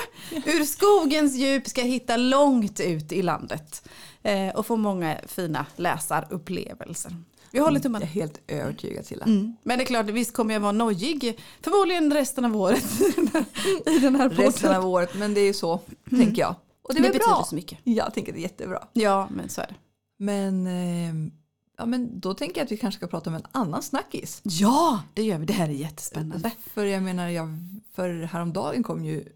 ur 0.58 0.64
skogens 0.64 1.34
djup 1.36 1.68
ska 1.68 1.82
hitta 1.82 2.16
långt 2.16 2.80
ut 2.80 3.12
i 3.12 3.22
landet. 3.22 3.88
Eh, 4.22 4.48
och 4.48 4.66
få 4.66 4.76
många 4.76 5.16
fina 5.26 5.66
läsarupplevelser. 5.76 7.16
Vi 7.50 7.58
håller 7.58 7.70
Jag 7.72 7.78
är 7.78 7.82
tummarna. 7.82 8.04
helt 8.06 8.40
övertygad 8.46 9.06
Silla. 9.06 9.24
Mm. 9.24 9.56
Men 9.62 9.78
det 9.78 9.84
är 9.84 9.86
klart, 9.86 10.06
visst 10.06 10.32
kommer 10.34 10.54
jag 10.54 10.60
vara 10.60 10.72
nojig. 10.72 11.40
Förmodligen 11.62 12.12
resten 12.12 12.44
av 12.44 12.56
året 12.56 12.84
i 13.86 13.98
den 13.98 14.14
här 14.16 14.28
podden. 14.28 14.44
Resten 14.46 14.76
av 14.76 14.86
året, 14.86 15.14
men 15.14 15.34
det 15.34 15.40
är 15.40 15.44
ju 15.46 15.54
så, 15.54 15.80
tänker 16.10 16.42
jag. 16.42 16.54
Och 16.82 16.94
det 16.94 17.00
Det 17.02 17.08
betyder 17.08 17.26
bra. 17.26 17.44
så 17.48 17.54
mycket. 17.54 17.78
Jag 17.84 18.14
tänker 18.14 18.32
det 18.32 18.38
är 18.38 18.42
jättebra. 18.42 18.88
Ja, 18.92 19.28
men 19.30 19.48
så 19.48 19.60
är 19.60 19.66
det. 19.66 19.74
Men, 20.18 20.66
eh, 20.66 21.30
ja, 21.78 21.86
men 21.86 22.20
då 22.20 22.34
tänker 22.34 22.60
jag 22.60 22.64
att 22.66 22.72
vi 22.72 22.76
kanske 22.76 22.98
ska 22.98 23.06
prata 23.06 23.30
om 23.30 23.36
en 23.36 23.46
annan 23.52 23.82
snackis. 23.82 24.40
Ja, 24.44 25.02
det 25.14 25.22
gör 25.22 25.38
vi. 25.38 25.46
Det 25.46 25.52
här 25.52 25.68
är 25.68 25.72
jättespännande. 25.72 26.50
För 26.74 26.84
jag 26.84 27.02
menar, 27.02 27.28
jag, 27.28 27.48
för 27.94 28.22
häromdagen 28.22 28.82
kom 28.82 29.04
ju 29.04 29.28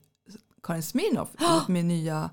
Karin 0.62 0.82
Smirnoff 0.82 1.28
ut 1.62 1.68
med 1.68 1.84
nya 1.84 2.30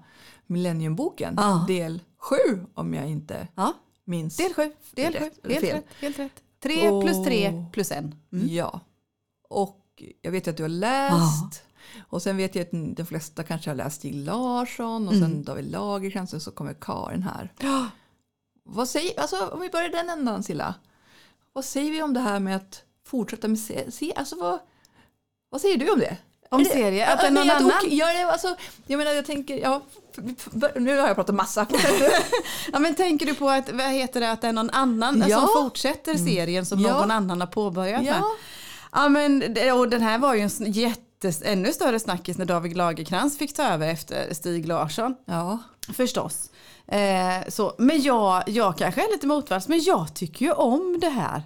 Millenniumboken, 0.47 1.33
Ja. 1.37 1.65
del 1.67 2.01
7 2.17 2.35
om 2.73 2.93
jag 2.93 3.09
inte 3.09 3.47
Ja, 3.55 3.73
minns. 4.05 4.37
del 4.37 4.53
sju. 4.53 4.71
Del 4.91 5.13
Rätt, 5.13 5.21
sju. 5.43 5.49
Helt 5.53 5.65
fel? 5.65 5.75
rätt. 5.75 5.85
Helt 6.01 6.19
rätt. 6.19 6.43
Tre 6.63 6.89
Och- 6.89 7.03
plus 7.03 7.25
tre 7.25 7.65
plus 7.73 7.91
en. 7.91 8.15
Mm. 8.33 8.47
Ja. 8.49 8.79
Och 9.49 10.03
jag 10.21 10.31
vet 10.31 10.47
ju 10.47 10.51
att 10.51 10.57
du 10.57 10.63
har 10.63 10.69
läst. 10.69 11.63
Och 12.09 12.21
sen 12.21 12.37
vet 12.37 12.55
jag 12.55 12.61
att 12.63 12.95
de 12.97 13.05
flesta 13.05 13.43
kanske 13.43 13.69
har 13.69 13.75
läst 13.75 13.95
Stig 13.95 14.15
Larsson 14.15 15.07
och 15.07 15.13
sen 15.13 15.43
David 15.43 15.65
Lagercrantz 15.71 16.33
och 16.33 16.41
så 16.41 16.51
kommer 16.51 16.73
Karin 16.81 17.23
här. 17.23 17.53
Vad 18.71 18.89
säger, 18.89 19.19
alltså, 19.19 19.47
om 19.47 19.61
vi 19.61 19.69
börjar 19.69 19.89
den 19.89 20.09
ändan 20.09 20.43
Silla. 20.43 20.73
Vad 21.53 21.65
säger 21.65 21.91
vi 21.91 22.01
om 22.03 22.13
det 22.13 22.19
här 22.19 22.39
med 22.39 22.55
att 22.55 22.83
fortsätta 23.05 23.47
med 23.47 23.59
se, 23.93 24.13
alltså 24.15 24.35
vad, 24.35 24.59
vad 25.49 25.61
säger 25.61 25.77
du 25.77 25.89
om 25.91 25.99
det? 25.99 26.17
Om 26.51 26.59
Är 26.59 26.63
det- 26.63 26.69
serie, 26.69 27.07
att 27.07 27.21
det 27.21 27.27
är 27.27 27.31
någon 27.31 27.49
annan. 27.49 27.71
okej, 27.77 27.97
ja, 27.97 28.31
alltså, 28.31 28.55
jag 28.88 28.97
menar 28.97 29.11
jag 29.11 29.25
tänker, 29.25 29.57
ja, 29.57 29.81
nu 30.75 30.97
har 30.99 31.07
jag 31.07 31.15
pratat 31.15 31.35
massa. 31.35 31.67
Ja, 32.73 32.79
men 32.79 32.95
tänker 32.95 33.25
du 33.25 33.33
på 33.35 33.49
att, 33.49 33.71
vad 33.71 33.85
heter 33.91 34.19
det, 34.19 34.31
att 34.31 34.41
det 34.41 34.47
är 34.47 34.53
någon 34.53 34.69
annan 34.69 35.23
Ja. 35.27 35.38
som 35.39 35.47
fortsätter 35.63 36.15
serien 36.15 36.65
som 36.65 36.79
Ja. 36.79 36.99
någon 36.99 37.11
annan 37.11 37.39
har 37.41 37.47
påbörjat? 37.47 38.05
ja. 38.05 38.23
Ja, 38.91 39.09
men, 39.09 39.43
och 39.73 39.89
den 39.89 40.01
här 40.01 40.17
var 40.17 40.33
ju 40.35 40.41
en 40.41 40.71
jättes, 40.71 41.41
ännu 41.45 41.73
större 41.73 41.99
snackis 41.99 42.38
när 42.38 42.45
David 42.45 42.77
Lagercrantz 42.77 43.38
fick 43.38 43.53
ta 43.55 43.63
över 43.63 43.88
efter 43.88 44.33
Stig 44.33 44.67
Larsson. 44.67 45.15
ja, 45.25 45.57
Förstås. 45.93 46.48
Eh, 46.91 47.48
så, 47.48 47.75
men 47.77 48.01
jag, 48.01 48.43
jag 48.48 48.77
kanske 48.77 49.01
är 49.01 49.12
lite 49.12 49.27
motvalls, 49.27 49.67
men 49.67 49.84
jag 49.84 50.13
tycker 50.13 50.46
ju 50.46 50.51
om 50.51 50.98
det 51.01 51.10
här. 51.10 51.43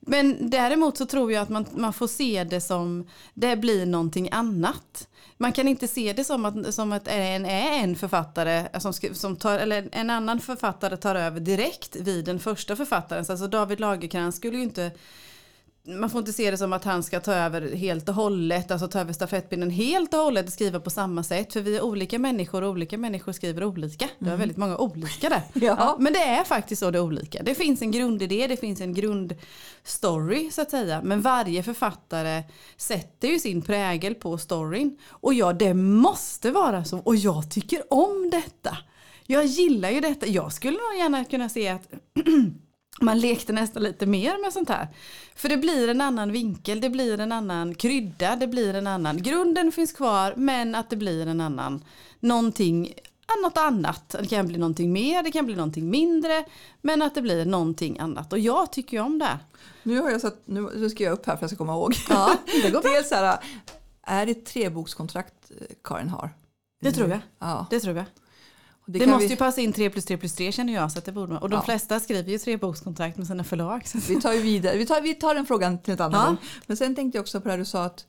Men 0.00 0.50
däremot 0.50 0.96
så 0.96 1.06
tror 1.06 1.32
jag 1.32 1.42
att 1.42 1.48
man, 1.48 1.66
man 1.76 1.92
får 1.92 2.06
se 2.06 2.44
det 2.44 2.60
som 2.60 3.08
det 3.34 3.56
blir 3.56 3.86
någonting 3.86 4.28
annat. 4.32 5.08
Man 5.36 5.52
kan 5.52 5.68
inte 5.68 5.88
se 5.88 6.12
det 6.12 6.24
som 6.24 6.44
att, 6.44 6.74
som 6.74 6.92
att 6.92 7.08
en 7.08 7.46
är 7.46 7.78
en 7.84 7.96
författare 7.96 8.80
som, 8.80 8.92
som 8.92 9.36
tar, 9.36 9.58
eller 9.58 9.88
en 9.92 10.10
annan 10.10 10.40
författare 10.40 10.96
tar 10.96 11.14
över 11.14 11.40
direkt 11.40 11.96
vid 11.96 12.24
den 12.24 12.40
första 12.40 12.76
författaren. 12.76 13.24
Så 13.24 13.32
Alltså 13.32 13.46
David 13.46 13.80
Lagercrantz 13.80 14.36
skulle 14.36 14.56
ju 14.56 14.62
inte 14.62 14.90
man 15.86 16.10
får 16.10 16.18
inte 16.18 16.32
se 16.32 16.50
det 16.50 16.58
som 16.58 16.72
att 16.72 16.84
han 16.84 17.02
ska 17.02 17.20
ta 17.20 17.32
över 17.34 17.76
helt 17.76 18.08
och 18.08 18.14
hållet, 18.14 18.70
alltså 18.70 18.88
ta 18.88 19.00
över 19.00 19.12
stafettpinnen 19.12 19.70
helt 19.70 20.14
och 20.14 20.20
hållet 20.20 20.46
och 20.46 20.52
skriva 20.52 20.80
på 20.80 20.90
samma 20.90 21.22
sätt. 21.22 21.52
För 21.52 21.60
vi 21.60 21.76
är 21.76 21.84
olika 21.84 22.18
människor 22.18 22.62
och 22.62 22.70
olika 22.70 22.98
människor 22.98 23.32
skriver 23.32 23.64
olika. 23.64 24.08
Det 24.18 24.30
är 24.30 24.36
väldigt 24.36 24.56
många 24.56 24.76
olika 24.76 25.28
där. 25.28 25.42
Ja. 25.66 25.96
men 26.00 26.12
det 26.12 26.18
är 26.18 26.44
faktiskt 26.44 26.80
så 26.80 26.90
det 26.90 26.98
är 26.98 27.02
olika. 27.02 27.42
Det 27.42 27.54
finns 27.54 27.82
en 27.82 27.90
grundidé, 27.90 28.46
det 28.46 28.56
finns 28.56 28.80
en 28.80 28.94
grundstory 28.94 30.50
så 30.50 30.62
att 30.62 30.70
säga. 30.70 31.00
Men 31.02 31.20
varje 31.20 31.62
författare 31.62 32.42
sätter 32.76 33.28
ju 33.28 33.38
sin 33.38 33.62
prägel 33.62 34.14
på 34.14 34.38
storyn. 34.38 34.98
Och 35.08 35.34
ja, 35.34 35.52
det 35.52 35.74
måste 35.74 36.50
vara 36.50 36.84
så. 36.84 36.98
Och 36.98 37.16
jag 37.16 37.50
tycker 37.50 37.82
om 37.94 38.30
detta. 38.30 38.78
Jag 39.26 39.44
gillar 39.44 39.90
ju 39.90 40.00
detta. 40.00 40.26
Jag 40.26 40.52
skulle 40.52 40.76
nog 40.76 40.98
gärna 40.98 41.24
kunna 41.24 41.48
se 41.48 41.68
att 41.68 41.88
man 43.00 43.18
lekte 43.18 43.52
nästan 43.52 43.82
lite 43.82 44.06
mer 44.06 44.42
med 44.42 44.52
sånt 44.52 44.68
här. 44.68 44.88
För 45.34 45.48
det 45.48 45.56
blir 45.56 45.88
en 45.88 46.00
annan 46.00 46.32
vinkel, 46.32 46.80
det 46.80 46.90
blir 46.90 47.20
en 47.20 47.32
annan 47.32 47.74
krydda, 47.74 48.36
det 48.36 48.46
blir 48.46 48.74
en 48.74 48.86
annan. 48.86 49.22
Grunden 49.22 49.72
finns 49.72 49.92
kvar 49.92 50.34
men 50.36 50.74
att 50.74 50.90
det 50.90 50.96
blir 50.96 51.26
en 51.26 51.40
annan, 51.40 51.84
någonting, 52.20 52.94
något 53.42 53.58
annat. 53.58 54.16
Det 54.20 54.26
kan 54.26 54.46
bli 54.46 54.58
någonting 54.58 54.92
mer, 54.92 55.22
det 55.22 55.32
kan 55.32 55.46
bli 55.46 55.56
någonting 55.56 55.90
mindre. 55.90 56.44
Men 56.80 57.02
att 57.02 57.14
det 57.14 57.22
blir 57.22 57.44
någonting 57.44 57.98
annat. 57.98 58.32
Och 58.32 58.38
jag 58.38 58.72
tycker 58.72 58.96
ju 58.96 59.02
om 59.02 59.18
det. 59.18 59.38
Nu 59.82 60.00
har 60.00 60.10
jag 60.10 60.20
satt, 60.20 60.42
nu, 60.44 60.90
ska 60.90 61.04
jag 61.04 61.12
upp 61.12 61.26
här 61.26 61.32
för 61.32 61.34
att 61.36 61.40
jag 61.40 61.50
ska 61.50 61.56
komma 61.56 61.72
ihåg. 61.72 61.94
Ja, 62.08 62.36
det 62.62 62.70
går 62.70 62.80
bra. 62.82 62.90
Dels 62.90 63.10
här, 63.10 63.38
är 64.02 64.26
det 64.26 64.32
ett 64.32 64.46
trebokskontrakt 64.46 65.50
eh, 65.50 65.66
Karin 65.84 66.08
har? 66.08 66.30
Det 66.80 66.92
tror 66.92 67.08
jag. 67.08 67.20
Ja. 67.38 67.66
Det 67.70 67.80
tror 67.80 67.96
jag. 67.96 68.04
Det, 68.86 68.98
kan 68.98 69.08
måste 69.10 69.24
vi, 69.26 69.30
ju 69.30 69.36
passa 69.36 69.60
in 69.60 69.72
3 69.72 69.90
plus 69.90 70.04
3 70.04 70.16
plus 70.16 70.32
3 70.34 70.52
känner 70.52 70.72
jag. 70.72 70.92
Så 70.92 70.98
att 70.98 71.04
det 71.04 71.12
borde 71.12 71.32
man. 71.32 71.42
Och 71.42 71.50
de 71.50 71.56
Ja. 71.56 71.62
flesta 71.62 72.00
skriver 72.00 72.30
ju 72.30 72.38
trebokskontrakt 72.38 73.16
med 73.18 73.26
sina 73.26 73.44
förlag. 73.44 73.86
Så. 73.88 73.98
vi 74.08 74.20
tar 74.20 74.32
ju 74.32 74.40
vidare, 74.40 74.76
vi 74.76 74.86
tar, 74.86 75.00
vi 75.00 75.14
tar 75.14 75.34
den 75.34 75.46
frågan 75.46 75.78
till 75.78 75.94
ett 75.94 76.00
annat 76.00 76.20
Ja. 76.22 76.26
gång. 76.26 76.36
Men 76.66 76.76
sen 76.76 76.94
tänkte 76.94 77.18
jag 77.18 77.22
också 77.22 77.40
på 77.40 77.44
det 77.48 77.50
här 77.52 77.58
du 77.58 77.64
sa 77.64 77.84
att 77.84 78.06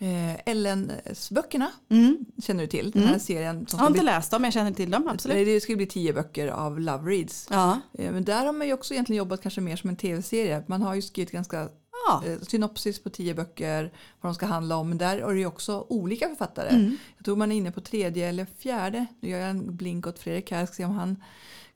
eh, 0.00 0.34
Ellens 0.50 1.30
böckerna 1.30 1.70
Mm. 1.90 2.18
känner 2.42 2.60
du 2.60 2.66
till? 2.66 2.90
Den 2.90 3.02
här 3.02 3.18
serien. 3.18 3.66
Som 3.66 3.76
Jag 3.76 3.84
har 3.84 3.86
inte 3.90 4.00
bli, 4.00 4.06
läst 4.06 4.30
dem, 4.30 4.44
jag 4.44 4.52
känner 4.52 4.72
till 4.72 4.90
dem. 4.90 5.08
Absolut. 5.08 5.46
det 5.46 5.60
ska 5.60 5.76
bli 5.76 5.86
tio 5.86 6.12
böcker 6.12 6.48
av 6.48 6.80
Love 6.80 7.10
Reads. 7.10 7.46
Ja. 7.50 7.80
Eh, 7.98 8.12
men 8.12 8.24
där 8.24 8.46
har 8.46 8.52
man 8.52 8.66
ju 8.66 8.72
också 8.72 8.94
egentligen 8.94 9.18
jobbat 9.18 9.42
kanske 9.42 9.60
mer 9.60 9.76
som 9.76 9.90
en 9.90 9.96
tv-serie. 9.96 10.62
Man 10.66 10.82
har 10.82 10.94
ju 10.94 11.02
skrivit 11.02 11.32
ganska 11.32 11.68
Ja. 12.08 12.22
eh, 12.26 12.38
synopsis 12.40 13.02
på 13.02 13.10
tio 13.10 13.34
böcker, 13.34 13.92
vad 14.20 14.30
de 14.30 14.34
ska 14.34 14.46
handla 14.46 14.76
om. 14.76 14.88
Men 14.88 14.98
där 14.98 15.18
är 15.18 15.32
det 15.34 15.38
ju 15.40 15.46
också 15.46 15.86
olika 15.88 16.28
författare. 16.28 16.68
Mm. 16.68 16.96
Jag 17.16 17.24
tror 17.24 17.36
man 17.36 17.52
är 17.52 17.56
inne 17.56 17.72
på 17.72 17.80
tredje 17.80 18.28
eller 18.28 18.46
fjärde. 18.58 19.06
Nu 19.20 19.28
gör 19.28 19.38
jag 19.38 19.50
en 19.50 19.76
blink 19.76 20.06
åt 20.06 20.18
Fredrik 20.18 20.50
här, 20.50 20.66
ska 20.66 20.74
se 20.74 20.84
om 20.84 20.94
han 20.94 21.22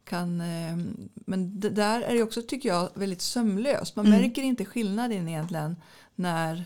kan. 0.04 0.40
Eh, 0.40 0.76
men 1.14 1.60
där 1.60 2.00
är 2.02 2.14
det 2.14 2.22
också, 2.22 2.42
tycker 2.42 2.68
jag, 2.68 2.88
väldigt 2.94 3.22
sömlöst. 3.22 3.96
Man 3.96 4.06
Mm. 4.06 4.20
märker 4.20 4.42
inte 4.42 4.64
skillnaden 4.64 5.28
egentligen 5.28 5.76
när 6.14 6.64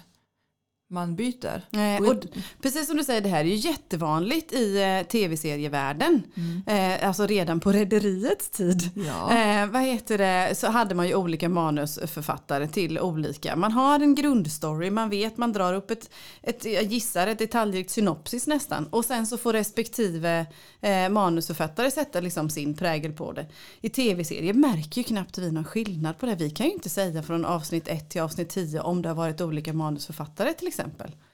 man 0.91 1.17
byter. 1.17 1.63
Eh, 1.73 2.09
Och 2.09 2.17
precis 2.63 2.87
som 2.87 2.97
du 2.97 3.05
säger, 3.05 3.21
det 3.21 3.29
här 3.29 3.41
är 3.41 3.45
ju 3.49 3.55
jättevanligt 3.55 4.53
i 4.53 4.83
eh, 4.83 5.07
tv-serievärlden. 5.07 6.23
Eh, 6.67 7.09
alltså 7.09 7.27
redan 7.27 7.61
på 7.61 7.73
Rederiets 7.73 8.51
tid. 8.51 8.91
Ja. 8.95 9.37
Eh, 9.37 9.67
vad 9.71 9.83
heter 9.83 10.19
det, 10.19 10.55
så 10.55 10.67
hade 10.67 10.95
man 10.95 11.09
ju 11.09 11.15
olika 11.15 11.49
manusförfattare 11.49 12.69
till 12.69 12.99
olika. 12.99 13.57
Man 13.57 13.73
har 13.73 14.01
en 14.01 14.15
grundstory, 14.15 14.91
man 14.91 15.11
vet, 15.11 15.37
man 15.37 15.53
drar 15.53 15.75
upp 15.75 15.91
ett, 15.91 16.11
ett 16.43 16.65
jag 16.65 16.83
gissar 16.85 17.27
ett 17.27 17.39
detaljrikt 17.39 17.91
synopsis 17.91 18.47
nästan. 18.47 18.87
Och 18.87 19.05
sen 19.05 19.27
så 19.27 19.39
får 19.39 19.53
respektive 19.53 20.47
eh, 20.81 21.09
manusförfattare 21.09 21.91
sätta 21.91 22.21
liksom 22.21 22.51
sin 22.51 22.75
prägel 22.77 23.13
på 23.13 23.33
det. 23.33 23.47
I 23.81 23.89
tv-serier 23.89 24.55
märker 24.55 25.01
ju 25.01 25.05
knappt 25.05 25.39
vi 25.39 25.53
någon 25.53 25.65
skillnad 25.65 26.19
på 26.19 26.27
det. 26.27 26.35
Vi 26.35 26.51
kan 26.51 26.67
ju 26.67 26.73
inte 26.73 26.89
säga 26.89 27.23
från 27.23 27.45
avsnitt 27.45 27.89
1 27.89 28.11
till 28.11 28.21
avsnitt 28.21 28.49
10 28.49 28.81
om 28.81 29.03
det 29.03 29.09
har 29.09 29.17
varit 29.17 29.41
olika 29.41 29.73
manusförfattare 29.73 30.53
till 30.53 30.67
exempel. 30.69 30.80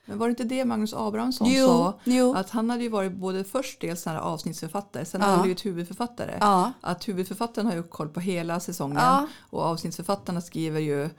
Men 0.08 0.18
var 0.18 0.26
det 0.26 0.30
inte 0.30 0.44
det 0.44 0.64
Magnus 0.64 0.94
Abrahamsson 0.94 1.48
Jo, 1.50 1.66
sa? 1.66 1.98
jo. 2.04 2.34
Att 2.34 2.50
han 2.50 2.70
hade 2.70 2.82
ju 2.82 2.88
varit 2.88 3.12
både 3.12 3.44
först 3.44 3.80
dels 3.80 4.06
här 4.06 4.16
avsnittsförfattare, 4.16 5.04
sen 5.04 5.20
Ja. 5.20 5.26
har 5.26 5.32
han 5.32 5.42
blivit 5.42 5.66
huvudförfattare. 5.66 6.36
Ja. 6.40 6.72
Att 6.80 7.08
huvudförfattaren 7.08 7.66
har 7.66 7.74
ju 7.74 7.82
koll 7.82 8.08
på 8.08 8.20
hela 8.20 8.60
säsongen 8.60 8.96
Ja. 9.00 9.26
och 9.50 9.62
avsnittsförfattarna 9.62 10.40
skriver 10.40 10.80
ju 10.80 11.10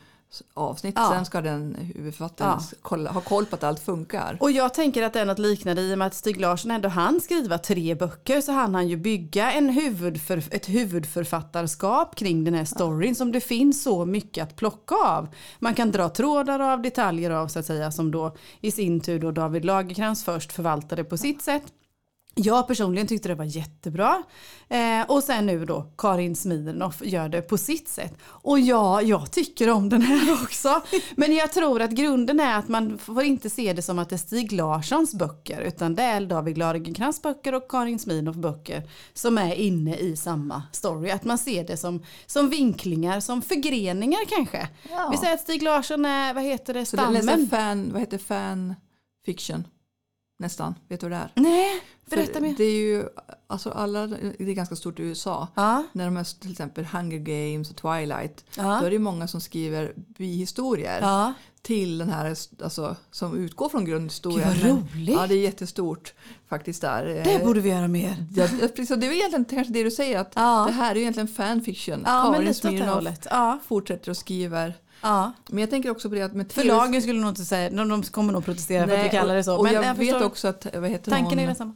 avsnitt. 0.54 0.94
Ja. 0.98 1.12
Sen 1.14 1.26
ska 1.26 1.42
den 1.42 1.76
huvudförfattaren 1.96 2.60
Ja. 2.72 2.78
kolla, 2.82 3.12
ha 3.12 3.22
koll 3.22 3.46
på 3.46 3.56
att 3.56 3.64
allt 3.64 3.80
funkar. 3.80 4.38
Och 4.40 4.52
jag 4.52 4.74
tänker 4.74 5.04
att 5.04 5.14
det 5.14 5.20
är 5.20 5.26
något 5.26 5.40
liknande 5.40 5.82
i 5.82 5.94
och 5.94 5.98
med 5.98 6.08
att 6.08 6.14
Stig 6.14 6.42
Larsson 6.42 6.72
ändå 6.72 6.90
han 6.90 7.22
skriva 7.22 7.58
tre 7.58 7.96
böcker 7.96 8.42
så 8.42 8.52
hann 8.52 8.76
han 8.76 8.88
ju 8.88 8.98
bygga 8.98 9.52
en 9.52 9.70
huvudför, 9.70 10.44
ett 10.52 10.70
huvudförfattarskap 10.70 12.16
kring 12.16 12.44
den 12.44 12.54
här 12.54 12.66
storyn 12.66 13.16
som 13.16 13.32
det 13.32 13.42
finns 13.42 13.84
så 13.84 14.06
mycket 14.06 14.44
att 14.44 14.56
plocka 14.56 14.96
av. 14.96 15.28
Man 15.60 15.74
kan 15.74 15.92
dra 15.92 16.10
trådar 16.10 16.60
av, 16.60 16.82
detaljer 16.82 17.32
av 17.32 17.48
så 17.48 17.60
att 17.60 17.66
säga 17.66 17.92
som 17.92 18.12
då 18.12 18.36
i 18.62 18.72
sin 18.72 19.00
tur 19.00 19.20
då 19.20 19.32
David 19.32 19.66
Lagercrantz 19.66 20.24
först 20.24 20.54
förvaltade 20.54 21.04
på 21.04 21.18
sitt 21.18 21.42
sätt. 21.42 21.64
Jag 22.40 22.68
personligen 22.68 23.08
tyckte 23.08 23.28
det 23.28 23.36
var 23.36 23.46
jättebra. 23.46 24.24
Eh, 24.70 25.02
och 25.08 25.24
sen 25.24 25.46
nu 25.46 25.66
då 25.66 25.92
Karin 25.98 26.36
Smirnoff 26.36 27.02
gör 27.06 27.30
det 27.30 27.42
på 27.42 27.58
sitt 27.58 27.88
sätt. 27.88 28.18
Och 28.24 28.60
ja, 28.60 29.02
jag 29.02 29.32
tycker 29.32 29.70
om 29.70 29.90
den 29.90 30.02
här 30.02 30.34
också. 30.44 30.82
Men 31.16 31.36
jag 31.36 31.52
tror 31.52 31.82
att 31.82 31.92
grunden 31.92 32.40
är 32.40 32.58
att 32.58 32.68
man 32.68 32.98
får 32.98 33.24
inte 33.24 33.50
se 33.50 33.74
det 33.74 33.82
som 33.82 34.00
att 34.00 34.10
det 34.10 34.16
är 34.16 34.18
Stig 34.18 34.52
Larssons 34.52 35.14
böcker. 35.14 35.62
Utan 35.62 35.96
det 35.96 36.04
är 36.04 36.22
David 36.22 36.58
Lagercrantz 36.58 37.22
böcker 37.22 37.54
och 37.54 37.72
Karin 37.72 38.00
Smirnoff 38.00 38.36
böcker 38.36 38.90
som 39.14 39.38
är 39.38 39.54
inne 39.56 39.96
i 39.98 40.18
samma 40.18 40.64
story. 40.72 41.10
Att 41.10 41.24
man 41.24 41.38
ser 41.38 41.64
det 41.64 41.78
som, 41.78 42.04
som 42.26 42.50
vinklingar, 42.50 43.20
som 43.20 43.42
förgreningar 43.42 44.26
kanske. 44.30 44.68
Ja. 44.92 45.10
Vi 45.12 45.18
säger 45.18 45.34
att 45.34 45.42
Stig 45.42 45.62
Larsson 45.62 46.06
är, 46.06 46.34
vad 46.34 46.44
heter 46.44 46.74
det, 46.74 46.86
Så 46.86 46.96
det 46.96 47.04
är 47.04 47.22
stammen. 47.22 47.50
fan, 47.50 47.90
vad 47.92 48.00
heter 48.02 48.18
fan 48.18 48.76
fiction? 49.26 49.68
Nästan, 50.40 50.76
vet 50.90 51.00
du 51.00 51.10
vad 51.10 51.20
det 51.20 51.24
är? 51.24 51.32
Nej, 51.36 51.82
Berätta 52.10 52.40
mer. 52.40 52.54
Det 52.58 52.64
är 52.64 52.76
ju, 52.76 53.06
alltså 53.48 53.70
alla, 53.70 54.08
det 54.08 54.40
är 54.40 54.54
ganska 54.54 54.76
stort 54.76 55.00
i 55.00 55.04
USA. 55.04 55.48
Ja. 55.56 55.84
När 55.94 56.06
de 56.06 56.18
är 56.18 56.40
till 56.42 56.52
exempel 56.52 56.86
Hunger 56.86 57.18
Games 57.18 57.70
och 57.72 57.76
Twilight. 57.78 58.46
Ja. 58.58 58.78
Då 58.82 58.86
är 58.88 58.92
det 58.92 59.00
många 59.00 59.28
som 59.28 59.42
skriver 59.42 59.94
bihistorier 59.96 61.00
Ja. 61.02 61.34
till 61.62 61.98
den 61.98 62.10
här, 62.10 62.36
alltså, 62.64 62.96
som 63.12 63.38
utgår 63.38 63.70
från 63.70 63.86
grundhistorien. 63.86 64.54
Gud, 64.54 64.62
vad 64.64 64.74
Men- 64.76 64.88
roligt. 64.96 65.16
Ja, 65.20 65.28
det 65.28 65.36
är 65.36 65.40
jättestort 65.42 66.14
faktiskt 66.50 66.82
där. 66.82 67.06
Det 67.06 67.34
Eh, 67.34 67.46
borde 67.46 67.60
vi 67.60 67.70
göra 67.70 67.88
mer. 67.88 68.26
Ja, 68.36 68.48
precis, 68.76 68.90
det 69.00 69.08
är 69.08 69.12
egentligen 69.12 69.46
kanske 69.46 69.74
det 69.74 69.84
du 69.84 69.92
säger 69.92 70.20
att 70.20 70.32
det 70.32 70.72
här 70.72 70.92
är 70.96 71.00
egentligen 71.00 71.28
fanfiction. 71.28 72.04
Ja, 72.06 72.24
men 72.32 72.34
Karin 72.42 72.54
Smirnoff 72.54 73.64
fortsätter 73.68 74.10
och 74.12 74.18
skriver. 74.18 74.74
Ja. 75.02 75.32
Men 75.50 75.60
jag 75.60 75.70
tänker 75.70 75.90
också 75.90 76.10
på 76.10 76.16
det 76.16 76.22
att 76.22 76.34
med 76.34 76.52
Förlagen 76.52 77.02
skulle 77.02 77.20
nog 77.20 77.30
inte 77.30 77.46
säga, 77.46 77.70
de, 77.70 77.90
de 77.90 78.04
kommer 78.04 78.34
nog 78.34 78.46
protestera 78.46 78.88
för 78.88 78.98
att 78.98 79.06
vi 79.06 79.10
kallar 79.10 79.36
det 79.36 79.44
så. 79.44 79.54
Och, 79.54 79.60
och 79.60 79.68
jag, 79.68 79.84
jag 79.86 79.96
vet 79.96 80.22
också 80.22 80.48
att, 80.48 80.68
vad 80.76 80.90
heter 80.90 81.12
tanken 81.12 81.40
är 81.40 81.44
hon, 81.44 81.48
densamma. 81.48 81.74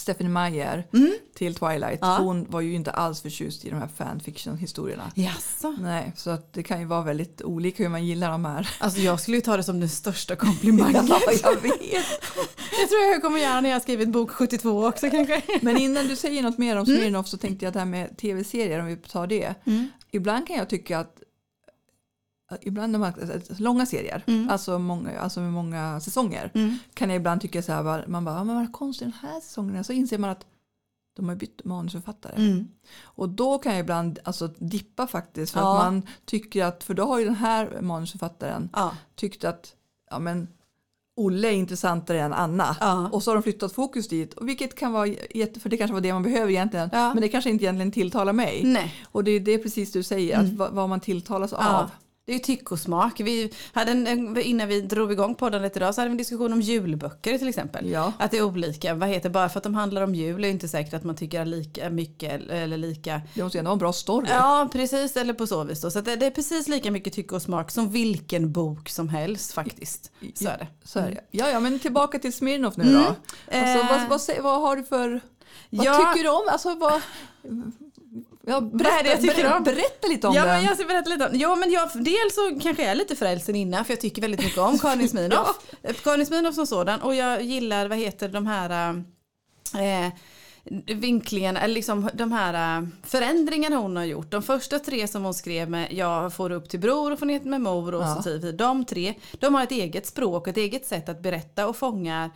Stephanie 0.00 0.30
Meyer 0.32 0.86
Mm. 0.92 1.12
till 1.34 1.54
Twilight, 1.54 1.98
Ja. 2.02 2.16
hon 2.20 2.46
var 2.50 2.60
ju 2.60 2.74
inte 2.74 2.90
alls 2.90 3.20
förtjust 3.22 3.64
i 3.64 3.70
de 3.70 3.76
här 3.76 3.88
fanfiction-historierna. 3.96 5.10
Jaså? 5.14 5.76
Nej, 5.80 6.12
så 6.16 6.30
att 6.30 6.52
det 6.52 6.62
kan 6.62 6.80
ju 6.80 6.86
vara 6.86 7.02
väldigt 7.02 7.42
olika 7.42 7.82
hur 7.82 7.90
man 7.90 8.06
gillar 8.06 8.30
de 8.30 8.44
här. 8.44 8.68
Alltså 8.80 9.00
jag 9.00 9.20
skulle 9.20 9.36
ju 9.36 9.40
ta 9.40 9.56
det 9.56 9.62
som 9.62 9.80
den 9.80 9.88
största 9.88 10.36
komplimangen. 10.46 11.06
Ja, 11.08 11.20
jag 11.42 11.54
vet. 11.62 11.70
Det 12.80 12.86
tror 12.86 13.00
jag 13.02 13.14
jag 13.14 13.22
kommer 13.22 13.38
göra 13.38 13.60
när 13.60 13.70
jag 13.70 13.82
skrivit 13.82 14.08
bok 14.08 14.30
72 14.30 14.86
också 14.86 15.10
kanske. 15.10 15.42
Men 15.62 15.76
innan 15.76 16.06
du 16.08 16.16
säger 16.16 16.42
något 16.42 16.58
mer 16.58 16.76
om 16.76 16.86
Smirnoff 16.86 17.28
så 17.28 17.36
tänkte 17.36 17.64
jag 17.64 17.72
det 17.72 17.78
här 17.78 17.86
med 17.86 18.16
tv-serier, 18.16 18.80
om 18.80 18.86
vi 18.86 18.96
tar 18.96 19.26
det. 19.26 19.54
Mm. 19.66 19.88
Ibland 20.10 20.46
kan 20.46 20.56
jag 20.56 20.68
tycka 20.68 20.98
att 20.98 21.16
Ibland 22.60 22.92
när 22.92 22.98
man, 22.98 23.12
långa 23.58 23.86
serier, 23.86 24.24
Mm. 24.26 24.50
alltså, 24.50 24.78
många, 24.78 25.20
alltså 25.20 25.40
med 25.40 25.52
många 25.52 26.00
säsonger, 26.00 26.50
Mm. 26.54 26.76
kan 26.94 27.08
jag 27.10 27.16
ibland 27.16 27.40
tycka 27.40 27.62
så 27.62 27.72
här, 27.72 28.04
man 28.06 28.24
bara, 28.24 28.34
"Ja, 28.34 28.44
men 28.44 28.56
vad 28.56 28.72
konstigt 28.72 29.06
den 29.20 29.30
här 29.30 29.40
säsongen, 29.40 29.84
så 29.84 29.92
inser 29.92 30.18
man 30.18 30.30
att 30.30 30.46
de 31.16 31.28
har 31.28 31.36
bytt 31.36 31.64
manusförfattare. 31.64 32.32
Mm. 32.36 32.68
Och 33.02 33.28
då 33.28 33.58
kan 33.58 33.72
jag 33.72 33.80
ibland 33.80 34.18
alltså, 34.24 34.46
dippa 34.58 35.06
faktiskt, 35.06 35.52
för 35.52 35.60
Ja. 35.60 35.78
att 35.78 35.84
man 35.84 36.02
tycker 36.24 36.64
att, 36.64 36.84
för 36.84 36.94
då 36.94 37.04
har 37.04 37.18
ju 37.18 37.24
den 37.24 37.34
här 37.34 37.78
manusförfattaren 37.80 38.68
Ja. 38.72 38.92
tyckt 39.16 39.44
att, 39.44 39.74
ja 40.10 40.18
men 40.18 40.48
Olle 41.16 41.48
är 41.48 41.52
intressantare 41.52 42.20
än 42.20 42.32
Anna. 42.32 42.76
Ja. 42.80 43.08
Och 43.12 43.22
så 43.22 43.30
har 43.30 43.34
de 43.36 43.42
flyttat 43.42 43.72
fokus 43.72 44.08
dit. 44.08 44.34
Och 44.34 44.48
vilket 44.48 44.74
kan 44.74 44.92
vara 44.92 45.06
jätte, 45.34 45.60
för 45.60 45.68
det 45.68 45.76
kanske 45.76 45.94
var 45.94 46.00
det 46.00 46.12
man 46.12 46.22
behöver 46.22 46.50
egentligen. 46.50 46.88
Ja. 46.92 47.14
Men 47.14 47.20
det 47.20 47.28
kanske 47.28 47.50
inte 47.50 47.64
egentligen 47.64 47.92
tilltalar 47.92 48.32
mig. 48.32 48.64
Nej. 48.64 48.94
Och 49.12 49.24
det 49.24 49.30
är 49.30 49.40
det 49.40 49.58
precis 49.58 49.92
du 49.92 50.02
säger, 50.02 50.38
att 50.38 50.48
vad, 50.52 50.72
vad 50.72 50.88
man 50.88 51.00
tilltalas 51.00 51.52
Mm. 51.52 51.64
Ja. 51.66 51.78
av. 51.82 51.90
Det 52.26 52.32
är 52.32 52.36
ju 52.36 52.42
tyck 52.42 52.72
och 52.72 52.78
smak. 52.78 53.20
Vi 53.20 53.52
hade 53.72 53.90
en, 53.92 54.38
innan 54.40 54.68
vi 54.68 54.80
drog 54.80 55.12
igång 55.12 55.34
podden 55.34 55.62
lite 55.62 55.78
idag 55.78 55.94
så 55.94 56.00
hade 56.00 56.08
vi 56.08 56.12
en 56.12 56.16
diskussion 56.18 56.52
om 56.52 56.60
julböcker 56.60 57.38
till 57.38 57.48
exempel. 57.48 57.90
Ja. 57.90 58.12
Att 58.18 58.30
det 58.30 58.38
är 58.38 58.42
olika. 58.42 58.94
Vad 58.94 59.08
heter 59.08 59.30
bara 59.30 59.48
för 59.48 59.58
att 59.58 59.64
de 59.64 59.74
handlar 59.74 60.02
om 60.02 60.14
jul 60.14 60.44
är 60.44 60.48
inte 60.48 60.68
säkert 60.68 60.94
att 60.94 61.04
man 61.04 61.16
tycker 61.16 61.44
lika 61.44 61.90
mycket 61.90 62.50
eller 62.50 62.76
lika. 62.76 63.20
Det 63.34 63.42
måste 63.42 63.58
ändå 63.58 63.68
vara 63.68 63.72
en 63.72 63.78
bra 63.78 63.92
story. 63.92 64.26
Ja 64.30 64.68
precis 64.72 65.16
eller 65.16 65.34
på 65.34 65.46
så 65.46 65.64
vis 65.64 65.80
då. 65.80 65.90
Så 65.90 66.00
det, 66.00 66.16
det 66.16 66.26
är 66.26 66.30
precis 66.30 66.68
lika 66.68 66.90
mycket 66.90 67.12
tycke 67.12 67.34
och 67.34 67.42
smak 67.42 67.70
som 67.70 67.90
vilken 67.90 68.52
bok 68.52 68.88
som 68.88 69.08
helst 69.08 69.52
faktiskt. 69.52 70.12
Så 70.34 70.48
är 70.48 70.58
det. 70.58 70.66
Så 70.84 70.98
är 70.98 71.10
det. 71.10 71.20
Ja, 71.30 71.48
ja, 71.48 71.60
men 71.60 71.78
tillbaka 71.78 72.18
till 72.18 72.32
Smirnoff 72.32 72.76
nu 72.76 72.92
då. 72.92 72.98
Alltså, 72.98 73.16
Eh. 73.48 73.88
vad, 73.90 74.08
vad, 74.08 74.20
sä- 74.20 74.42
vad 74.42 74.60
har 74.60 74.76
du 74.76 74.84
för... 74.84 75.20
Vad 75.70 75.86
Ja. 75.86 75.94
tycker 75.94 76.24
du 76.24 76.30
om? 76.30 76.48
Alltså, 76.48 76.74
vad, 76.74 77.02
ja, 78.46 78.56
är 78.56 79.02
det 79.04 79.10
jag 79.10 79.20
tycker 79.20 79.34
berätta, 79.36 79.56
om? 79.56 79.62
berätta 79.64 80.08
lite 80.08 80.26
om 80.28 80.34
Ja 80.34 80.44
den. 80.44 80.54
men 80.56 80.64
jag 80.64 80.76
ska 80.76 80.86
berätta 80.86 81.10
lite 81.10 81.26
om, 81.26 81.30
ja 81.38 81.56
men 81.56 81.70
jag, 81.70 81.88
dels 81.94 82.34
så 82.34 82.58
kanske 82.62 82.82
jag 82.82 82.90
är 82.90 82.94
lite 82.94 83.16
frälsen 83.16 83.56
innan 83.56 83.84
för 83.84 83.92
jag 83.92 84.00
tycker 84.00 84.22
väldigt 84.22 84.40
mycket 84.44 84.58
om 84.58 84.78
Karin 84.82 85.08
Smirnoff. 85.08 85.58
Karin 86.04 86.26
Smirnoff 86.26 86.54
som 86.54 86.66
sådan 86.66 87.00
och 87.00 87.14
jag 87.14 87.42
gillar, 87.42 87.88
vad 87.88 87.98
heter 87.98 88.28
de 88.28 88.46
här 88.46 89.02
eh, 89.74 90.12
vinklingarna, 90.86 91.60
eller 91.60 91.74
liksom 91.74 92.10
de 92.14 92.32
här 92.32 92.78
eh, 92.82 92.86
förändringarna 93.02 93.76
hon 93.76 93.96
har 93.96 94.04
gjort. 94.04 94.30
De 94.30 94.42
första 94.42 94.78
tre 94.78 95.08
som 95.08 95.24
hon 95.24 95.34
skrev 95.34 95.70
med 95.70 95.92
Jag 95.92 96.32
får 96.34 96.52
upp 96.52 96.68
till 96.68 96.80
bror 96.80 97.12
och 97.12 97.18
får 97.18 97.26
ner 97.26 97.40
med 97.40 97.60
mor 97.60 97.94
och 97.94 98.02
Ja. 98.02 98.22
så 98.22 98.30
vidare. 98.30 98.52
De 98.52 98.84
tre, 98.84 99.14
de 99.32 99.54
har 99.54 99.62
ett 99.62 99.70
eget 99.72 100.06
språk 100.06 100.42
och 100.42 100.48
ett 100.48 100.56
eget 100.56 100.86
sätt 100.86 101.08
att 101.08 101.22
berätta 101.22 101.66
och 101.68 101.76
fånga 101.76 102.30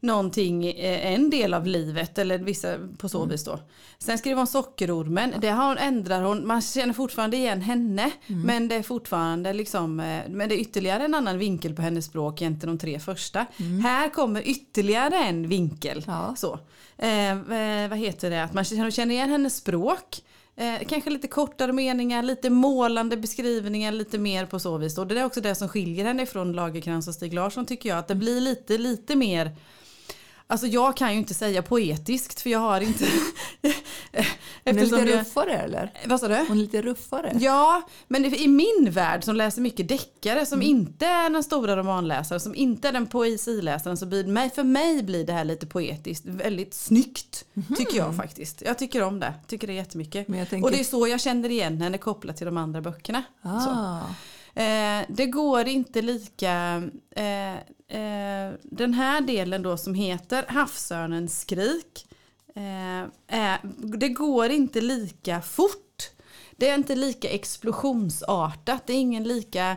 någonting, 0.00 0.66
eh, 0.66 1.12
en 1.12 1.30
del 1.30 1.54
av 1.54 1.66
livet 1.66 2.18
eller 2.18 2.38
vissa 2.38 2.76
på 2.98 3.08
så 3.08 3.24
vis 3.24 3.44
då. 3.44 3.58
Sen 3.98 4.18
skrev 4.18 4.36
hon 4.36 4.46
Sockerormen, 4.46 5.34
det 5.40 5.48
har 5.48 5.68
hon, 5.68 5.78
ändrar 5.78 6.22
hon, 6.22 6.46
man 6.46 6.62
känner 6.62 6.92
fortfarande 6.92 7.36
igen 7.36 7.60
henne 7.60 8.10
men 8.26 8.68
det 8.68 8.74
är 8.74 8.82
fortfarande 8.82 9.52
liksom, 9.52 10.00
eh, 10.00 10.22
men 10.28 10.48
det 10.48 10.54
är 10.54 10.60
ytterligare 10.60 11.04
en 11.04 11.14
annan 11.14 11.38
vinkel 11.38 11.74
på 11.74 11.82
hennes 11.82 12.04
språk 12.04 12.40
jämte 12.40 12.66
de 12.66 12.78
tre 12.78 13.00
första. 13.00 13.46
Här 13.82 14.08
kommer 14.08 14.48
ytterligare 14.48 15.16
en 15.16 15.48
vinkel. 15.48 16.04
Ja. 16.06 16.34
Så. 16.36 16.58
Eh, 16.98 17.30
eh, 17.30 17.88
vad 17.88 17.98
heter 17.98 18.30
det, 18.30 18.44
att 18.44 18.54
man 18.54 18.64
känner 18.64 19.10
igen 19.10 19.30
hennes 19.30 19.56
språk. 19.56 20.22
Eh, 20.56 20.86
kanske 20.88 21.10
lite 21.10 21.28
kortare 21.28 21.72
meningar, 21.72 22.22
lite 22.22 22.50
målande 22.50 23.16
beskrivningar, 23.16 23.92
lite 23.92 24.18
mer 24.18 24.46
på 24.46 24.58
så 24.58 24.78
vis. 24.78 24.98
Och 24.98 25.06
det 25.06 25.20
är 25.20 25.24
också 25.24 25.40
det 25.40 25.54
som 25.54 25.68
skiljer 25.68 26.04
henne 26.04 26.26
från 26.26 26.52
Lagerkrans 26.52 27.08
och 27.08 27.14
Stig 27.14 27.34
Larsson 27.34 27.66
tycker 27.66 27.88
jag. 27.88 27.98
Att 27.98 28.08
det 28.08 28.14
blir 28.14 28.40
lite, 28.40 28.78
lite 28.78 29.16
mer 29.16 29.56
Alltså 30.50 30.66
jag 30.66 30.96
kan 30.96 31.12
ju 31.12 31.18
inte 31.18 31.34
säga 31.34 31.62
poetiskt 31.62 32.40
för 32.40 32.50
jag 32.50 32.58
har 32.58 32.80
inte... 32.80 33.04
Hon 34.64 34.78
är 34.78 34.82
Eftersom 34.82 35.04
lite 35.04 35.20
ruffare 35.20 35.52
eller? 35.52 35.92
vad 36.06 36.20
sa 36.20 36.28
du? 36.28 36.34
Hon 36.34 36.50
är 36.58 36.62
lite 36.62 36.82
ruffare. 36.82 37.36
Ja, 37.40 37.82
men 38.08 38.24
i 38.24 38.48
min 38.48 38.88
värld 38.90 39.24
som 39.24 39.36
läser 39.36 39.62
mycket 39.62 39.88
deckare, 39.88 40.46
som 40.46 40.62
inte 40.62 41.06
är 41.06 41.30
den 41.30 41.42
stora 41.42 41.76
romanläsaren, 41.76 42.40
som 42.40 42.54
inte 42.54 42.88
är 42.88 42.92
den 42.92 43.06
poesiläsaren, 43.06 43.96
så 43.96 44.06
blir 44.06 44.24
mig, 44.24 44.50
för 44.50 44.64
mig 44.64 45.02
blir 45.02 45.26
det 45.26 45.32
här 45.32 45.44
lite 45.44 45.66
poetiskt, 45.66 46.26
väldigt 46.26 46.74
snyggt, 46.74 47.44
tycker 47.76 47.96
jag 47.96 48.16
faktiskt. 48.16 48.62
Jag 48.62 48.78
tycker 48.78 49.02
om 49.02 49.20
det, 49.20 49.34
tycker 49.46 49.66
det 49.66 49.72
jättemycket. 49.72 50.28
Men 50.28 50.46
tänker- 50.46 50.64
Och 50.66 50.70
det 50.72 50.80
är 50.80 50.84
så 50.84 51.08
jag 51.08 51.20
känner 51.20 51.48
igen 51.48 51.80
henne 51.80 51.98
kopplat 51.98 52.36
till 52.36 52.46
de 52.46 52.56
andra 52.56 52.80
böckerna. 52.80 53.22
Ah. 53.42 54.00
Eh, 54.60 55.04
det 55.08 55.26
går 55.26 55.68
inte 55.68 56.02
lika... 56.02 56.82
Eh, 57.10 57.54
eh, 57.90 58.52
den 58.62 58.94
här 58.94 59.20
delen 59.20 59.62
då 59.62 59.76
som 59.76 59.94
heter 59.94 60.44
Havsörnens 60.48 61.40
skrik. 61.40 62.06
Eh, 62.54 63.02
är, 63.26 63.58
det 63.98 64.08
går 64.08 64.50
inte 64.50 64.80
lika 64.80 65.40
fort. 65.40 66.10
Det 66.56 66.68
är 66.68 66.74
inte 66.74 66.94
lika 66.94 67.28
explosionsartat. 67.28 68.86
Det 68.86 68.92
är 68.92 68.96
ingen 68.96 69.24
lika... 69.24 69.76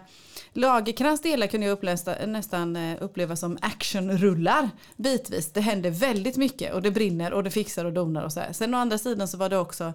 Lagerkrans 0.54 1.22
delar 1.22 1.48
kunde 1.48 1.68
jag 1.68 1.74
upplösa, 1.74 2.16
nästan 2.26 2.76
eh, 2.76 2.98
uppleva 3.04 3.36
som 3.36 3.58
actionrullar 3.62 4.70
bitvis. 4.96 5.52
Det 5.54 5.62
händer 5.62 5.90
väldigt 5.90 6.38
mycket 6.38 6.74
och 6.74 6.82
det 6.82 6.92
brinner 6.92 7.34
och 7.34 7.44
det 7.44 7.52
fixar 7.52 7.86
och 7.86 7.94
donar 7.94 8.24
och 8.24 8.34
så 8.34 8.40
här. 8.40 8.54
Sen 8.54 8.74
å 8.74 8.78
andra 8.78 8.98
sidan 8.98 9.28
så 9.28 9.38
var 9.38 9.50
det 9.50 9.58
också 9.58 9.94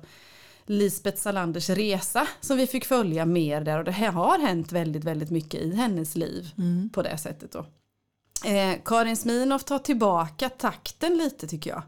Lisbeth 0.66 1.18
Salanders 1.18 1.70
resa 1.70 2.28
som 2.40 2.56
vi 2.56 2.66
fick 2.66 2.84
följa 2.84 3.26
mer 3.26 3.60
där 3.60 3.78
och 3.78 3.84
det 3.84 3.92
har 3.92 4.38
hänt 4.38 4.72
väldigt, 4.72 5.04
väldigt 5.04 5.30
mycket 5.30 5.60
i 5.60 5.74
hennes 5.74 6.16
liv 6.16 6.50
på 6.92 7.02
det 7.02 7.18
sättet 7.18 7.52
då. 7.52 7.66
Eh, 8.44 8.78
Karin 8.84 9.16
Smirnoff 9.16 9.64
tar 9.64 9.78
tillbaka 9.78 10.48
takten 10.48 11.16
lite 11.18 11.46
tycker 11.46 11.70
jag. 11.70 11.82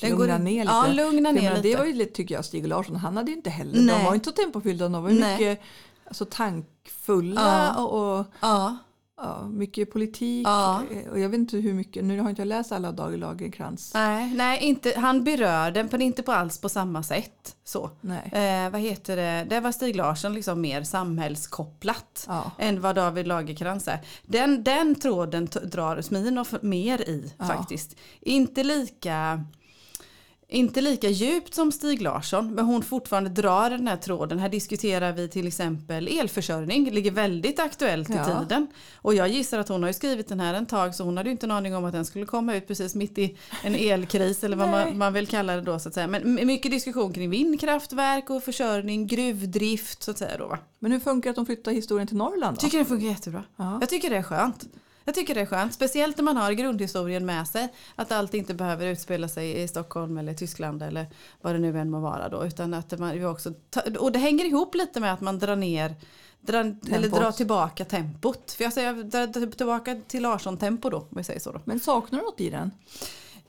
Den 0.00 0.10
Lugna 0.10 0.26
går- 0.38 0.44
ner 0.44 0.62
lite. 0.64 0.74
Ja, 0.74 0.86
lugna 0.86 1.32
ner 1.32 1.42
menar, 1.42 1.56
lite. 1.56 1.68
Det 1.68 1.76
var 1.76 1.84
ju 1.84 1.92
lite, 1.92 2.12
tycker 2.14 2.34
jag, 2.34 2.44
Stig 2.44 2.66
Larsson, 2.68 2.96
han 2.96 3.16
hade 3.16 3.30
ju 3.30 3.36
inte 3.36 3.50
heller, 3.50 3.72
de 3.72 3.80
Nej. 3.80 4.04
var 4.04 4.14
inte 4.14 4.30
så 4.30 4.36
tempofyllda, 4.36 4.88
de 4.88 5.02
var 5.02 5.10
ju 5.10 5.20
mycket 5.24 5.60
alltså, 6.08 6.24
tankfulla 6.24 7.72
Ja. 7.76 7.82
och, 7.84 8.18
och 8.18 8.26
Ja, 8.40 8.76
ja, 9.22 9.48
mycket 9.48 9.92
politik. 9.92 10.46
Ja. 10.46 10.82
Eh, 10.90 11.10
Och 11.10 11.18
jag 11.20 11.28
vet 11.28 11.38
inte 11.38 11.56
hur 11.56 11.74
mycket, 11.74 12.04
nu 12.04 12.20
har 12.20 12.30
inte 12.30 12.42
jag 12.42 12.46
läst 12.46 12.72
alla 12.72 12.92
Dag 12.92 13.18
Lagerkrans. 13.18 13.90
nej, 13.94 14.34
nej 14.34 14.58
inte, 14.62 14.92
han 14.96 15.24
berör 15.24 15.70
den 15.70 15.88
men 15.92 16.02
inte 16.02 16.22
på 16.22 16.32
alls 16.32 16.58
på 16.60 16.68
samma 16.68 17.02
sätt. 17.02 17.56
Så. 17.64 17.90
Nej. 18.00 18.30
Eh, 18.32 18.70
vad 18.70 18.80
heter 18.80 19.16
det? 19.16 19.46
Det 19.50 19.60
var 19.60 19.72
Stig 19.72 19.96
Larsson 19.96 20.34
liksom 20.34 20.60
mer 20.60 20.82
samhällskopplat. 20.82 22.24
Ja. 22.28 22.50
än 22.58 22.80
vad 22.80 22.94
David 22.96 23.26
Lagerkrans 23.26 23.88
är. 23.88 23.98
Den, 24.26 24.64
den 24.64 24.94
tråden 24.94 25.48
drar 25.64 26.00
Smirnoff 26.02 26.54
mer 26.62 27.00
i 27.08 27.32
faktiskt. 27.38 27.96
Inte 28.20 28.62
lika, 28.64 29.44
inte 30.52 30.80
lika 30.80 31.08
djupt 31.08 31.54
som 31.54 31.72
Stig 31.72 32.02
Larsson 32.02 32.54
men 32.54 32.64
hon 32.64 32.82
fortfarande 32.82 33.30
drar 33.30 33.70
den 33.70 33.88
här 33.88 33.96
tråden. 33.96 34.38
Här 34.38 34.48
diskuterar 34.48 35.12
vi 35.12 35.28
till 35.28 35.46
exempel 35.46 36.08
elförsörjning, 36.18 36.90
ligger 36.90 37.10
väldigt 37.10 37.58
aktuellt 37.60 38.10
i 38.10 38.12
Ja. 38.12 38.24
tiden. 38.40 38.66
Och 38.96 39.14
jag 39.14 39.28
gissar 39.28 39.58
att 39.58 39.68
hon 39.68 39.82
har 39.82 39.88
ju 39.90 39.94
skrivit 39.94 40.28
den 40.28 40.40
här 40.40 40.54
en 40.54 40.66
tag 40.66 40.94
så 40.94 41.04
hon 41.04 41.16
hade 41.16 41.28
ju 41.28 41.32
inte 41.32 41.46
en 41.46 41.50
aning 41.50 41.76
om 41.76 41.84
att 41.84 41.92
den 41.92 42.04
skulle 42.04 42.26
komma 42.26 42.54
ut 42.56 42.66
precis 42.68 42.94
mitt 42.94 43.18
i 43.18 43.36
en 43.62 43.74
elkris 43.74 44.44
eller 44.44 44.56
vad 44.56 44.68
man, 44.68 44.98
man 44.98 45.12
vill 45.12 45.26
kalla 45.26 45.56
det 45.56 45.62
då 45.62 45.78
så 45.78 45.88
att 45.88 45.94
säga. 45.94 46.06
Men 46.06 46.34
mycket 46.46 46.70
diskussion 46.70 47.12
kring 47.12 47.30
vindkraftverk 47.30 48.30
och 48.30 48.42
försörjning, 48.44 49.06
gruvdrift 49.06 50.02
så 50.02 50.10
att 50.10 50.18
säga 50.18 50.38
då 50.38 50.46
va. 50.48 50.58
Men 50.78 50.92
hur 50.92 51.00
funkar 51.00 51.28
det 51.28 51.30
att 51.30 51.36
de 51.36 51.46
flyttar 51.46 51.72
historien 51.72 52.06
till 52.08 52.16
Norrland 52.16 52.56
då? 52.56 52.60
Tycker 52.60 52.78
det 52.78 52.84
funkar 52.84 53.06
jättebra. 53.06 53.44
Ja. 53.56 53.78
Jag 53.80 53.88
tycker 53.88 54.10
det 54.10 54.16
är 54.16 54.22
skönt. 54.22 54.64
Jag 55.04 55.14
tycker 55.14 55.34
det 55.34 55.40
är 55.40 55.46
skönt, 55.46 55.74
speciellt 55.74 56.16
när 56.16 56.24
man 56.24 56.36
har 56.36 56.52
grundhistorien 56.52 57.26
med 57.26 57.48
sig. 57.48 57.68
Att 57.96 58.12
allt 58.12 58.34
inte 58.34 58.54
behöver 58.54 58.86
utspela 58.86 59.28
sig 59.28 59.62
i 59.62 59.68
Stockholm 59.68 60.18
eller 60.18 60.34
Tyskland 60.34 60.82
eller 60.82 61.06
vad 61.40 61.54
det 61.54 61.58
nu 61.58 61.78
än 61.78 61.90
må 61.90 62.00
vara 62.00 62.28
då. 62.28 62.46
Utan 62.46 62.74
att 62.74 62.98
man 62.98 63.24
också, 63.24 63.54
och 63.98 64.12
det 64.12 64.18
hänger 64.18 64.44
ihop 64.44 64.74
lite 64.74 65.00
med 65.00 65.12
att 65.12 65.20
man 65.20 65.38
drar 65.38 65.56
ner, 65.56 65.94
drar, 66.40 66.76
eller 66.90 67.08
drar 67.08 67.32
tillbaka 67.32 67.84
tempot. 67.84 68.52
För 68.52 68.64
jag 68.64 68.72
säger 68.72 68.92
drar 68.92 69.50
tillbaka 69.50 70.00
till 70.06 70.22
Larsson-tempo 70.22 70.90
då, 70.90 70.96
om 70.96 71.08
vi 71.10 71.24
säger 71.24 71.40
så 71.40 71.52
då. 71.52 71.60
Men 71.64 71.80
saknar 71.80 72.18
du 72.18 72.24
något 72.24 72.40
i 72.40 72.50
den? 72.50 72.70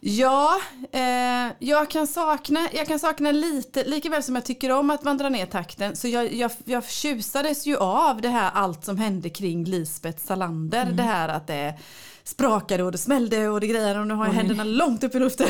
Ja, 0.06 0.60
eh, 0.92 1.52
jag, 1.60 1.89
kan 1.89 2.08
sakna, 2.08 2.60
jag 2.74 2.88
kan 2.88 3.00
sakna 3.00 3.32
lite, 3.32 3.84
lika 3.84 4.10
väl 4.10 4.24
som 4.24 4.36
jag 4.36 4.46
tycker 4.46 4.72
om 4.72 4.89
att 4.89 5.04
man 5.04 5.18
drar 5.18 5.30
ner 5.30 5.46
takten. 5.46 5.96
Så 5.96 6.08
jag, 6.08 6.34
jag, 6.34 6.52
jag 6.66 6.89
tjusades 6.89 7.66
ju 7.66 7.78
av 7.78 8.22
det 8.22 8.30
här 8.30 8.52
allt 8.54 8.86
som 8.86 8.98
hände 8.98 9.30
kring 9.30 9.63
Lisbeth 9.63 10.26
Salander. 10.26 10.82
Mm. 10.82 10.96
Det 10.96 11.04
här 11.04 11.30
att 11.30 11.48
det 11.48 11.80
sprakade 12.24 12.84
och 12.84 12.92
det 12.92 12.98
smällde 12.98 13.50
och 13.50 13.60
det 13.60 13.68
grejade 13.68 14.00
och 14.00 14.08
nu 14.08 14.13
har 14.13 14.26
jag 14.26 14.32
Oj. 14.32 14.38
händerna 14.38 14.63
långt 14.63 15.04
upp 15.04 15.16
i 15.16 15.20
luften. 15.20 15.48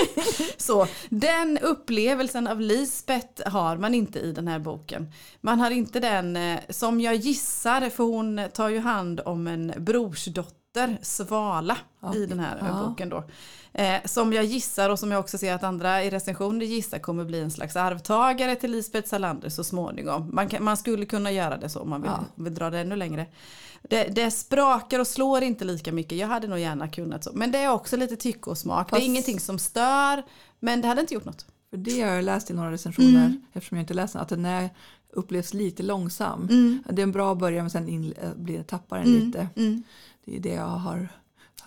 så 0.56 0.86
den 1.08 1.58
upplevelsen 1.58 2.46
av 2.46 2.60
Lisbeth 2.60 3.48
har 3.48 3.76
man 3.76 3.94
inte 3.94 4.18
i 4.18 4.32
den 4.32 4.48
här 4.48 4.58
boken. 4.58 5.12
Man 5.40 5.60
har 5.60 5.70
inte 5.70 6.00
den, 6.00 6.36
eh, 6.36 6.58
som 6.68 7.00
jag 7.00 7.14
gissar, 7.14 7.90
för 7.90 8.04
hon 8.04 8.40
tar 8.54 8.68
ju 8.68 8.78
hand 8.78 9.20
om 9.24 9.46
en 9.46 9.72
brorsdotter, 9.76 10.55
Svala, 11.02 11.76
okay. 12.00 12.22
i 12.22 12.26
den 12.26 12.40
här 12.40 12.58
ja. 12.60 12.88
boken 12.88 13.08
då. 13.08 13.24
Eh, 13.72 13.96
som 14.04 14.32
jag 14.32 14.44
gissar 14.44 14.90
och 14.90 14.98
som 14.98 15.10
jag 15.10 15.20
också 15.20 15.38
ser 15.38 15.54
att 15.54 15.62
andra 15.62 16.04
i 16.04 16.10
recensioner 16.10 16.66
gissar 16.66 16.98
kommer 16.98 17.24
bli 17.24 17.40
en 17.40 17.50
slags 17.50 17.76
arvtagare 17.76 18.56
till 18.56 18.70
Lisbeth 18.70 19.08
Salander 19.08 19.48
så 19.48 19.64
småningom. 19.64 20.30
Man, 20.32 20.48
kan, 20.48 20.64
man 20.64 20.76
skulle 20.76 21.06
kunna 21.06 21.30
göra 21.30 21.56
det 21.56 21.68
så 21.68 21.80
om 21.80 21.90
man 21.90 22.02
vill, 22.02 22.10
ja. 22.14 22.42
vill 22.44 22.54
dra 22.54 22.70
det 22.70 22.78
ännu 22.78 22.96
längre. 22.96 23.26
Det, 23.82 24.04
det, 24.04 24.30
sprakar 24.30 25.00
och 25.00 25.06
slår 25.06 25.42
inte 25.42 25.64
lika 25.64 25.92
mycket. 25.92 26.18
Jag 26.18 26.28
hade 26.28 26.48
nog 26.48 26.58
gärna 26.58 26.88
kunnat 26.88 27.24
så. 27.24 27.30
Men 27.34 27.52
det 27.52 27.58
är 27.58 27.70
också 27.70 27.96
lite 27.96 28.16
tycke 28.16 28.50
och 28.50 28.58
smak. 28.58 28.90
Fast... 28.90 29.00
Det 29.00 29.04
är 29.04 29.06
ingenting 29.06 29.40
som 29.40 29.58
stör. 29.58 30.22
Men 30.60 30.80
det 30.80 30.88
hade 30.88 31.00
inte 31.00 31.14
gjort 31.14 31.24
något. 31.24 31.46
För 31.70 31.76
det 31.76 32.00
har 32.00 32.12
jag 32.12 32.24
läst 32.24 32.50
i 32.50 32.54
några 32.54 32.70
recensioner, 32.70 33.26
mm. 33.26 33.42
eftersom 33.52 33.76
jag 33.76 33.82
inte 33.82 33.94
läst 33.94 34.12
den, 34.12 34.22
att 34.22 34.28
den 34.28 34.44
är, 34.44 34.70
upplevs 35.12 35.54
lite 35.54 35.82
långsam. 35.82 36.48
Mm. 36.50 36.82
Det 36.90 37.02
är 37.02 37.04
en 37.04 37.12
bra 37.12 37.34
början 37.34 37.64
men 37.64 37.70
sen 37.70 37.88
in, 37.88 38.14
blir, 38.36 38.62
tappar 38.62 38.98
den 38.98 39.06
mm. 39.06 39.26
lite. 39.26 39.48
Mm. 39.56 39.82
Det 40.26 40.36
är 40.36 40.40
det 40.40 40.54
jag 40.54 40.66
har 40.66 41.08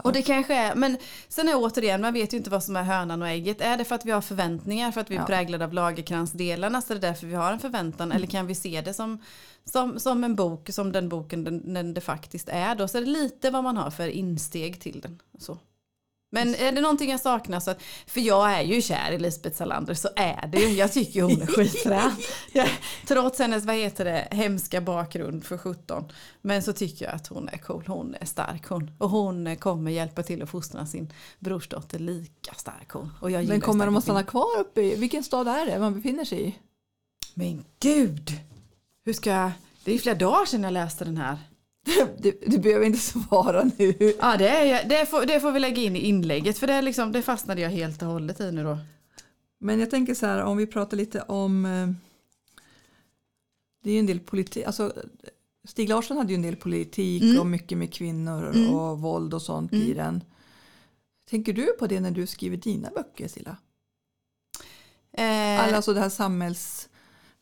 och 0.03 0.13
det 0.13 0.21
kanske 0.21 0.55
är, 0.55 0.75
men 0.75 0.97
sen 1.27 1.49
är 1.49 1.53
återigen, 1.55 2.01
man 2.01 2.13
vet 2.13 2.33
ju 2.33 2.37
inte 2.37 2.49
vad 2.49 2.63
som 2.63 2.75
är 2.75 2.83
hönan 2.83 3.21
och 3.21 3.27
ägget. 3.27 3.61
Är 3.61 3.77
det 3.77 3.85
för 3.85 3.95
att 3.95 4.05
vi 4.05 4.11
har 4.11 4.21
förväntningar, 4.21 4.91
för 4.91 5.01
att 5.01 5.11
vi 5.11 5.15
är 5.15 5.19
ja. 5.19 5.25
präglade 5.25 5.65
av 5.65 5.73
lagerkransdelarna, 5.73 6.81
så 6.81 6.93
är 6.93 6.95
det 6.95 7.07
därför 7.07 7.27
vi 7.27 7.35
har 7.35 7.51
en 7.51 7.59
förväntan? 7.59 8.07
Mm. 8.07 8.15
Eller 8.15 8.27
kan 8.27 8.47
vi 8.47 8.55
se 8.55 8.81
det 8.81 8.93
som, 8.93 9.23
som, 9.65 9.99
som 9.99 10.23
en 10.23 10.35
bok, 10.35 10.69
som 10.71 10.91
den 10.91 11.09
boken 11.09 11.43
den, 11.43 11.73
den 11.73 11.93
det 11.93 12.01
faktiskt 12.01 12.49
är 12.49 12.75
då? 12.75 12.87
Så 12.87 12.97
är 12.97 13.01
det 13.01 13.07
lite 13.07 13.51
vad 13.51 13.63
man 13.63 13.77
har 13.77 13.91
för 13.91 14.07
insteg 14.07 14.81
till 14.81 15.01
den. 15.01 15.21
Så. 15.39 15.57
Men 16.31 16.55
är 16.55 16.71
det 16.71 16.81
någonting 16.81 17.11
jag 17.11 17.19
saknar 17.19 17.59
så 17.59 17.71
att, 17.71 17.81
för 18.07 18.21
jag 18.21 18.53
är 18.53 18.61
ju 18.61 18.81
kär 18.81 19.11
i 19.11 19.19
Lisbeth 19.19 19.57
Salander 19.57 19.93
så 19.93 20.09
är 20.15 20.47
det 20.47 20.59
ju, 20.59 20.67
jag 20.67 20.93
tycker 20.93 21.21
hon 21.21 21.41
är 21.41 21.45
skitfrän. 21.55 22.11
trots 23.07 23.39
hennes, 23.39 23.65
vad 23.65 23.75
heter 23.75 24.05
det, 24.05 24.27
hemska 24.31 24.81
bakgrund 24.81 25.45
för 25.45 25.57
17. 25.57 26.11
Men 26.41 26.63
så 26.63 26.73
tycker 26.73 27.05
jag 27.05 27.15
att 27.15 27.27
hon 27.27 27.49
är 27.49 27.57
cool, 27.57 27.83
hon 27.87 28.15
är 28.19 28.25
stark 28.25 28.67
hon. 28.67 28.91
Och 28.97 29.09
hon 29.09 29.55
kommer 29.55 29.91
hjälpa 29.91 30.23
till 30.23 30.41
att 30.41 30.49
fostra 30.49 30.85
sin 30.85 31.13
brorsdotter 31.39 31.99
lika 31.99 32.53
stark 32.53 32.89
hon. 32.89 33.11
Och 33.21 33.31
jag 33.31 33.47
Men 33.47 33.61
kommer 33.61 33.85
de 33.85 33.97
att 33.97 34.03
stanna 34.03 34.23
kvar 34.23 34.59
uppe 34.59 34.81
i, 34.81 34.95
vilken 34.95 35.23
stad 35.23 35.47
är 35.47 35.65
det 35.65 35.79
man 35.79 35.93
befinner 35.93 36.25
sig 36.25 36.47
i? 36.47 36.55
Men 37.33 37.65
gud! 37.79 38.31
Hur 39.05 39.13
ska 39.13 39.29
jag, 39.29 39.51
det 39.83 39.93
är 39.93 39.99
flera 39.99 40.15
dagar 40.15 40.45
sedan 40.45 40.63
jag 40.63 40.73
läste 40.73 41.05
den 41.05 41.17
här. 41.17 41.37
Du, 42.17 42.39
du 42.47 42.57
behöver 42.57 42.85
inte 42.85 42.99
svara 42.99 43.71
nu. 43.77 44.13
Ja, 44.19 44.37
det, 44.37 44.49
är, 44.49 44.89
det, 44.89 45.05
får, 45.05 45.25
det 45.25 45.39
får 45.39 45.51
vi 45.51 45.59
lägga 45.59 45.81
in 45.81 45.95
i 45.95 45.99
inlägget 45.99 46.57
för 46.57 46.67
det, 46.67 46.81
liksom, 46.81 47.11
det 47.11 47.21
fastnade 47.21 47.61
jag 47.61 47.69
helt 47.69 48.01
och 48.01 48.07
hållet 48.07 48.39
i 48.39 48.51
nu 48.51 48.63
då. 48.63 48.77
Men 49.59 49.79
jag 49.79 49.89
tänker 49.89 50.13
så 50.13 50.25
här 50.25 50.43
om 50.43 50.57
vi 50.57 50.67
pratar 50.67 50.97
lite 50.97 51.21
om 51.21 51.65
eh, 51.65 51.89
det 53.83 53.89
är 53.89 53.93
ju 53.93 53.99
en 53.99 54.05
del 54.05 54.19
politik, 54.19 54.65
alltså 54.65 54.93
Stig 55.67 55.89
Larsson 55.89 56.17
hade 56.17 56.29
ju 56.29 56.35
en 56.35 56.41
del 56.41 56.55
politik 56.55 57.23
mm. 57.23 57.39
och 57.39 57.47
mycket 57.47 57.77
med 57.77 57.93
kvinnor 57.93 58.51
mm. 58.55 58.75
och 58.75 58.99
våld 58.99 59.33
och 59.33 59.41
sånt 59.41 59.71
mm. 59.71 59.87
i 59.87 59.93
den. 59.93 60.23
Tänker 61.29 61.53
du 61.53 61.65
på 61.79 61.87
det 61.87 61.99
när 61.99 62.11
du 62.11 62.27
skriver 62.27 62.57
dina 62.57 62.89
böcker 62.89 63.27
Silla? 63.27 63.57
Eh, 65.13 65.75
alltså 65.75 65.93
det 65.93 65.99
här 65.99 66.09
samhälls 66.09 66.88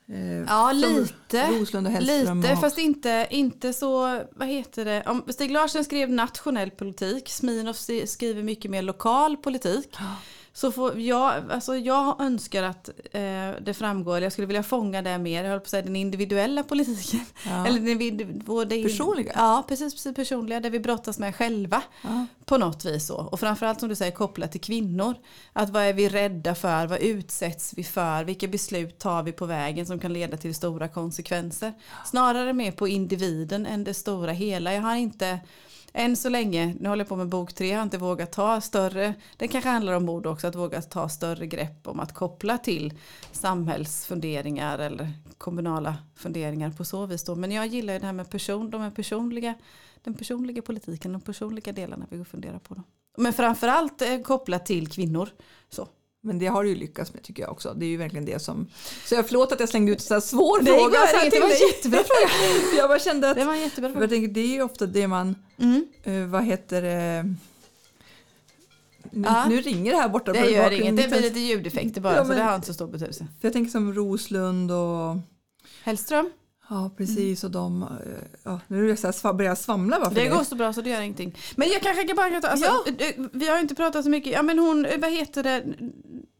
Eh, 0.09 0.43
ja, 0.47 0.71
lite. 0.71 1.47
Roslund 1.47 1.87
och 1.87 1.93
Hellström. 1.93 2.41
Lite, 2.41 2.53
och... 2.53 2.59
fast 2.59 2.77
inte, 2.77 3.27
inte 3.29 3.73
så, 3.73 4.21
vad 4.31 4.47
heter 4.47 4.85
det, 4.85 5.03
om 5.07 5.23
Stig 5.27 5.51
Larsson 5.51 5.83
skrev 5.83 6.09
nationell 6.09 6.71
politik, 6.71 7.29
Smirnoff 7.29 7.77
skriver 8.09 8.43
mycket 8.43 8.71
mer 8.71 8.81
lokal 8.81 9.37
politik. 9.37 9.95
Så 10.57 10.71
får 10.71 10.99
jag, 10.99 11.51
alltså 11.51 11.75
jag 11.75 12.21
önskar 12.21 12.63
att 12.63 12.89
eh, 13.11 13.21
det 13.61 13.73
framgår, 13.73 14.21
jag 14.21 14.31
skulle 14.31 14.47
vilja 14.47 14.63
fånga 14.63 15.01
det 15.01 15.17
mer, 15.17 15.43
jag 15.43 15.49
höll 15.49 15.59
på 15.59 15.63
att 15.63 15.69
säga 15.69 15.81
den 15.81 15.95
individuella 15.95 16.63
politiken. 16.63 17.19
Ja. 17.45 17.67
Eller 17.67 18.11
den, 18.11 18.39
både 18.45 18.83
personliga? 18.83 19.31
Ja, 19.35 19.65
precis, 19.67 19.93
precis 19.93 20.15
personliga, 20.15 20.59
det 20.59 20.69
vi 20.69 20.79
brottas 20.79 21.19
med 21.19 21.35
själva. 21.35 21.81
Ja. 22.01 22.25
På 22.45 22.57
något 22.57 22.85
vis 22.85 23.07
så. 23.07 23.15
Och 23.15 23.39
framförallt 23.39 23.79
som 23.79 23.89
du 23.89 23.95
säger 23.95 24.11
kopplat 24.11 24.51
till 24.51 24.61
kvinnor. 24.61 25.15
Att 25.53 25.69
vad 25.69 25.83
är 25.83 25.93
vi 25.93 26.09
rädda 26.09 26.55
för, 26.55 26.87
vad 26.87 26.99
utsätts 26.99 27.73
vi 27.77 27.83
för, 27.83 28.23
vilka 28.23 28.47
beslut 28.47 28.99
tar 28.99 29.23
vi 29.23 29.31
på 29.31 29.45
vägen 29.45 29.85
som 29.85 29.99
kan 29.99 30.13
leda 30.13 30.37
till 30.37 30.55
stora 30.55 30.87
konsekvenser. 30.87 31.73
Snarare 32.05 32.53
mer 32.53 32.71
på 32.71 32.87
individen 32.87 33.65
än 33.65 33.83
det 33.83 33.93
stora 33.93 34.31
hela. 34.31 34.73
Jag 34.73 34.81
har 34.81 34.95
inte 34.95 35.39
än 35.97 36.15
så 36.15 36.29
länge, 36.29 36.75
nu 36.79 36.89
håller 36.89 37.03
jag 37.03 37.09
på 37.09 37.15
med 37.15 37.27
bok 37.27 37.53
tre, 37.53 37.67
jag 37.67 37.77
har 37.77 37.83
inte 37.83 37.97
vågat 37.97 38.31
ta 38.31 38.61
större, 38.61 39.13
det 39.37 39.47
kanske 39.47 39.69
handlar 39.69 39.93
om 39.93 40.05
mod 40.05 40.25
också, 40.25 40.47
att 40.47 40.55
våga 40.55 40.81
ta 40.81 41.09
större 41.09 41.47
grepp 41.47 41.87
om 41.87 41.99
att 41.99 42.13
koppla 42.13 42.57
till 42.57 42.93
samhällsfunderingar 43.31 44.79
eller 44.79 45.13
kommunala 45.37 45.95
funderingar 46.15 46.71
på 46.71 46.85
så 46.85 47.05
vis 47.05 47.23
då. 47.23 47.35
Men 47.35 47.51
jag 47.51 47.67
gillar 47.67 47.93
ju 47.93 47.99
det 47.99 48.05
här 48.05 48.13
med 48.13 48.29
person, 48.29 48.69
de 48.69 48.91
personliga, 48.91 49.53
den 50.03 50.13
personliga 50.13 50.61
politiken, 50.61 51.13
de 51.13 51.21
personliga 51.21 51.71
delarna 51.71 52.05
vi 52.09 52.25
funderar 52.25 52.59
på. 52.59 52.73
Då. 52.75 52.83
Men 53.17 53.33
framförallt 53.33 54.01
eh, 54.01 54.21
kopplat 54.21 54.65
till 54.65 54.89
kvinnor. 54.89 55.29
Så. 55.69 55.87
Men 56.21 56.39
det 56.39 56.47
har 56.47 56.63
du 56.63 56.69
ju 56.69 56.75
lyckats 56.75 57.13
med 57.13 57.23
tycker 57.23 57.43
jag 57.43 57.51
också. 57.51 57.73
Det 57.73 57.85
är 57.85 57.89
ju 57.89 57.97
verkligen 57.97 58.25
det 58.25 58.39
som... 58.39 58.67
Så 59.05 59.15
jag 59.15 59.25
förlåt 59.25 59.51
att 59.51 59.59
jag 59.59 59.69
slängde 59.69 59.91
ut 59.91 59.97
en 59.97 60.03
sån 60.03 60.15
här 60.15 60.21
svår 60.21 60.59
det 60.59 60.65
fråga. 60.65 60.99
Så 61.07 61.29
det 61.29 61.39
var 61.39 61.47
en 61.47 61.67
jättebra 61.67 61.99
fråga. 62.03 62.29
jag 62.77 62.89
bara 62.89 62.99
kände 62.99 63.29
att... 63.29 63.37
Det 63.37 63.45
var 63.45 63.53
en 63.53 63.61
jättebra 63.61 63.89
fråga. 63.89 64.03
Jag 64.03 64.09
tänker, 64.09 64.27
det 64.27 64.41
är 64.41 64.47
ju 64.47 64.61
ofta 64.61 64.85
det 64.85 65.07
man... 65.07 65.35
Mm. 65.57 65.87
Uh, 66.07 66.27
vad 66.27 66.43
heter 66.43 66.81
det? 66.81 67.35
Nu, 69.11 69.27
ja. 69.27 69.45
nu, 69.49 69.61
ringer 69.61 69.91
det 69.91 69.97
här 69.97 70.09
borta. 70.09 70.33
Det 70.33 70.51
gör 70.51 70.71
inget. 70.71 70.97
Det 70.97 71.07
blir 71.07 71.21
lite 71.21 71.39
ljudeffekter 71.39 72.01
bara. 72.01 72.15
Ja, 72.15 72.23
men, 72.23 72.27
så 72.27 72.33
det 72.33 72.43
har 72.43 72.55
inte 72.55 72.67
så 72.67 72.73
stor 72.73 72.87
betydelse. 72.87 73.27
Jag 73.41 73.53
tänker 73.53 73.71
som 73.71 73.93
Roslund 73.93 74.71
och... 74.71 75.17
Hellström? 75.83 76.31
Ja 76.69 76.91
precis 76.97 77.43
och 77.43 77.51
de, 77.51 77.83
eh, 77.83 77.87
ja, 78.43 78.59
nu 78.67 78.91
är 78.91 78.97
jag 79.23 79.37
börjar 79.37 79.55
svamla 79.55 79.99
bara 79.99 80.09
för 80.09 80.15
Det 80.15 80.27
går 80.27 80.43
så 80.43 80.55
bra 80.55 80.73
så 80.73 80.81
det 80.81 80.89
gör 80.89 81.01
ingenting. 81.01 81.35
Men 81.55 81.69
jag 81.69 81.81
kanske 81.81 82.13
bara 82.13 82.29
kan 82.29 82.41
ta, 82.41 82.47
alltså, 82.47 82.65
ja. 82.65 83.05
Eh, 83.05 83.25
vi 83.33 83.47
har 83.49 83.59
inte 83.59 83.75
pratat 83.75 84.03
så 84.03 84.09
mycket, 84.09 84.33
ja 84.33 84.41
men 84.41 84.59
hon, 84.59 84.85
eh, 84.85 84.99
vad 84.99 85.11
heter 85.11 85.43
det, 85.43 85.63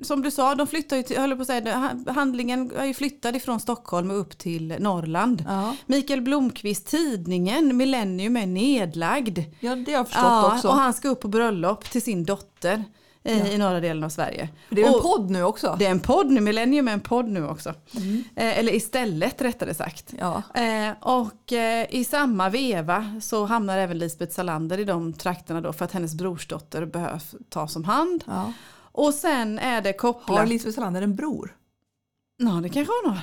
som 0.04 0.22
du 0.22 0.32
sa, 0.32 0.56
de 0.56 0.68
flyttar 0.68 0.98
ju 0.98 1.04
till, 1.04 1.18
höll 1.18 1.36
på 1.36 1.42
att 1.42 1.48
säga, 1.48 1.98
handlingen 2.08 2.72
är 2.78 2.86
ju 2.86 2.94
flyttad 2.94 3.36
ifrån 3.36 3.60
Stockholm 3.60 4.12
upp 4.12 4.38
till 4.38 4.76
Norrland. 4.80 5.44
Ja. 5.48 5.76
Mikael 5.86 6.22
Blomqvist, 6.22 6.88
tidningen 6.88 7.78
Millennium 7.78 8.38
är 8.38 8.46
nedlagd. 8.46 9.40
Ja 9.60 9.76
det 9.76 9.92
har 9.92 9.98
jag 9.98 10.08
förstått 10.08 10.24
ja, 10.24 10.54
också. 10.54 10.68
Och 10.68 10.74
han 10.74 10.94
ska 10.94 11.10
upp 11.10 11.22
på 11.22 11.28
bröllop 11.28 11.84
till 11.84 12.02
sin 12.02 12.24
dotter 12.24 12.84
ja. 13.32 13.48
i 13.48 13.58
norra 13.58 13.80
delen 13.80 14.04
av 14.04 14.10
Sverige. 14.10 14.50
Det 14.70 14.84
är 14.84 14.88
en 14.88 15.02
podd 15.02 15.30
nu 15.30 15.44
också. 15.44 15.76
Det 15.80 15.86
är 15.86 15.92
en 15.92 16.00
podd 16.00 16.32
nu, 16.32 16.42
Millennium 16.42 16.88
är 16.88 16.94
en 16.94 17.00
podd 17.00 17.28
nu 17.28 17.48
också. 17.48 17.74
Mm. 17.96 18.24
Eh, 18.36 18.60
eller 18.60 18.74
istället 18.76 19.42
rättare 19.42 19.74
sagt. 19.74 20.13
Ja. 20.20 20.44
Eh, 20.54 20.92
och 21.02 21.54
eh, 21.54 21.86
i 21.90 22.04
samma 22.04 22.50
veva 22.50 23.20
så 23.22 23.46
hamnar 23.46 23.78
även 23.78 23.98
Lisbeth 23.98 24.34
Salander 24.34 24.80
i 24.80 24.84
de 24.84 25.13
trakterna 25.13 25.62
då 25.62 25.74
för 25.74 25.86
att 25.86 25.92
hennes 25.92 26.16
brorsdotter 26.16 26.86
behövs 26.86 27.36
tas 27.50 27.76
om 27.76 27.84
hand. 27.84 28.24
Ja. 28.28 28.54
Och 28.92 29.13
sen 29.13 29.60
är 29.60 29.82
det 29.82 29.94
kopplat... 29.94 30.40
Har 30.40 30.46
Lisbeth 30.46 30.76
Salander 30.76 31.02
en 31.02 31.16
bror? 31.16 31.56
Ja 32.39 32.52
det 32.63 32.69
kanske 32.69 32.93
hon 33.04 33.13
har. 33.13 33.21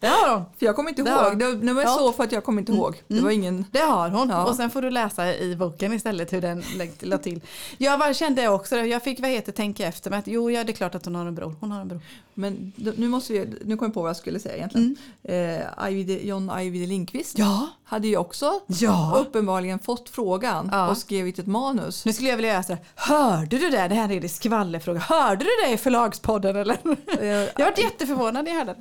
det 0.00 0.06
har 0.06 0.34
hon. 0.34 0.44
För 0.58 0.66
jag 0.66 0.76
kommer 0.76 0.90
inte 0.90 1.02
det 1.02 1.10
ihåg. 1.10 1.38
Det, 1.38 1.54
det 1.54 1.72
var 1.72 1.82
ja. 1.82 1.88
så 1.88 2.12
för 2.12 2.24
att 2.24 2.32
jag 2.32 2.44
kommer 2.44 2.62
inte 2.62 2.72
ihåg. 2.72 3.02
Det 3.08 3.14
mm. 3.14 3.24
var 3.24 3.30
ingen... 3.30 3.64
Det 3.70 3.78
har 3.78 4.10
hon. 4.10 4.28
Ja. 4.28 4.44
Och 4.44 4.56
sen 4.56 4.70
får 4.70 4.82
du 4.82 4.90
läsa 4.90 5.36
i 5.36 5.56
boken 5.56 5.92
istället 5.92 6.32
hur 6.32 6.40
den 6.40 6.64
lade 7.00 7.22
till. 7.22 7.40
Jag 7.78 7.98
bara 7.98 8.14
kände 8.14 8.48
också 8.48 8.76
det. 8.76 8.86
Jag 8.86 9.02
fick 9.02 9.20
vad 9.20 9.30
heter 9.30 9.52
tänka 9.52 9.86
efter 9.86 10.10
mig 10.10 10.18
att 10.18 10.26
jo 10.26 10.50
ja, 10.50 10.64
det 10.64 10.72
är 10.72 10.74
klart 10.74 10.94
att 10.94 11.04
hon 11.04 11.14
har 11.14 11.26
en 11.26 11.34
bror. 11.34 11.56
Hon 11.60 11.72
har 11.72 11.80
en 11.80 11.88
bror. 11.88 12.00
Men 12.34 12.72
nu 12.96 13.08
måste 13.08 13.32
vi, 13.32 13.54
nu 13.64 13.76
kom 13.76 13.86
jag 13.86 13.94
på 13.94 14.00
vad 14.02 14.08
jag 14.08 14.16
skulle 14.16 14.40
säga 14.40 14.56
egentligen. 14.56 14.96
Mm. 15.22 15.60
Eh, 15.60 15.66
Ajvide, 15.76 16.26
John 16.26 16.50
Ajvide 16.50 16.86
Lindqvist 16.86 17.38
ja. 17.38 17.68
hade 17.84 18.08
ju 18.08 18.16
också 18.16 18.60
ja. 18.66 19.16
uppenbarligen 19.20 19.78
fått 19.78 20.08
frågan 20.08 20.68
ja. 20.72 20.90
och 20.90 20.98
skrivit 20.98 21.38
ett 21.38 21.46
manus. 21.46 22.04
Nu 22.04 22.12
skulle 22.12 22.28
jag 22.28 22.36
vilja 22.36 22.60
här. 22.60 22.78
Hörde 22.94 23.58
du 23.58 23.70
det? 23.70 23.88
Det 23.88 23.94
här 23.94 24.12
är 24.12 24.20
det 24.20 24.28
skvallerfråga. 24.28 25.00
Hörde 25.00 25.44
du 25.44 25.50
det 25.66 25.72
i 25.72 25.76
förlagspodden 25.76 26.56
eller? 26.56 26.78
jag 27.58 27.64
varit 27.64 27.78
jätteförvånad 27.78 28.44
när 28.44 28.52
jag 28.52 28.58
hörde 28.58 28.76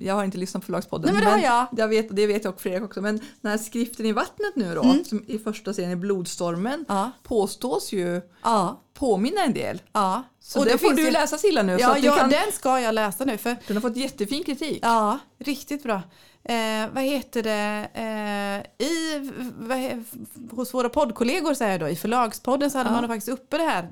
Jag 0.00 0.14
har 0.14 0.24
inte 0.24 0.38
lyssnat 0.38 0.62
på 0.62 0.64
förlagspodden. 0.64 1.14
Nej, 1.14 1.14
men 1.14 1.24
det 1.24 1.30
har 1.30 1.56
jag. 1.56 1.66
jag 1.78 1.88
vet, 1.88 2.16
det 2.16 2.26
vet 2.26 2.44
jag 2.44 2.54
och 2.54 2.60
Fredrik 2.60 2.82
också. 2.82 3.00
Men 3.00 3.20
den 3.40 3.50
här 3.50 3.58
skriften 3.58 4.06
i 4.06 4.12
vattnet 4.12 4.56
nu 4.56 4.74
då, 4.74 4.82
mm. 4.82 5.04
som 5.04 5.24
i 5.26 5.38
första 5.38 5.74
serien 5.74 5.92
i 5.92 5.96
Blodstormen, 5.96 6.84
ja. 6.88 7.10
påstås 7.22 7.92
ju 7.92 8.20
ja 8.42 8.80
påminna 8.94 9.44
en 9.44 9.54
del. 9.54 9.82
Ja. 9.92 10.22
Så 10.40 10.58
och 10.58 10.64
det 10.64 10.78
får 10.78 10.92
du 10.92 11.02
ju... 11.02 11.10
läsa 11.10 11.38
Silla 11.38 11.62
nu. 11.62 11.76
Ja, 11.80 11.94
så 11.94 12.06
ja 12.06 12.16
kan... 12.16 12.30
den 12.30 12.52
ska 12.52 12.80
jag 12.80 12.94
läsa 12.94 13.24
nu. 13.24 13.38
För... 13.38 13.56
Den 13.66 13.76
har 13.76 13.80
fått 13.80 13.96
jättefin 13.96 14.44
kritik. 14.44 14.78
Ja, 14.82 15.18
riktigt 15.38 15.82
bra. 15.82 16.02
Eh, 16.44 16.88
vad 16.92 17.02
heter 17.02 17.42
det? 17.42 17.88
Eh, 17.94 18.86
i, 18.86 19.18
vad, 19.58 20.04
hos 20.50 20.74
våra 20.74 20.88
poddkollegor 20.88 21.64
här 21.64 21.78
då, 21.78 21.88
i 21.88 21.96
förlagspodden 21.96 22.70
så 22.70 22.78
hade 22.78 22.90
ja. 22.90 23.00
man 23.00 23.08
faktiskt 23.08 23.28
uppe 23.28 23.58
det 23.58 23.64
här 23.64 23.90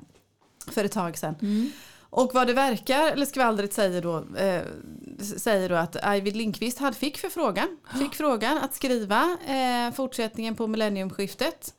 för 0.71 0.85
ett 0.85 0.91
tag 0.91 1.17
sedan. 1.17 1.35
Mm. 1.41 1.71
Och 2.15 2.33
vad 2.33 2.47
det 2.47 2.53
verkar, 2.53 3.11
eller 3.11 3.25
skvallret 3.25 3.73
säger 3.73 4.01
då, 4.01 4.17
eh, 4.37 4.61
säger 5.37 5.69
då 5.69 5.75
att 5.75 6.03
Ajvid 6.03 6.35
Lindqvist 6.35 6.79
hade, 6.79 6.95
fick 6.95 7.17
förfrågan, 7.17 7.77
fick 7.99 8.15
frågan 8.15 8.57
att 8.57 8.73
skriva 8.75 9.37
eh, 9.47 9.93
fortsättningen 9.93 10.55
på 10.55 10.67
millenniumskiftet. 10.67 11.73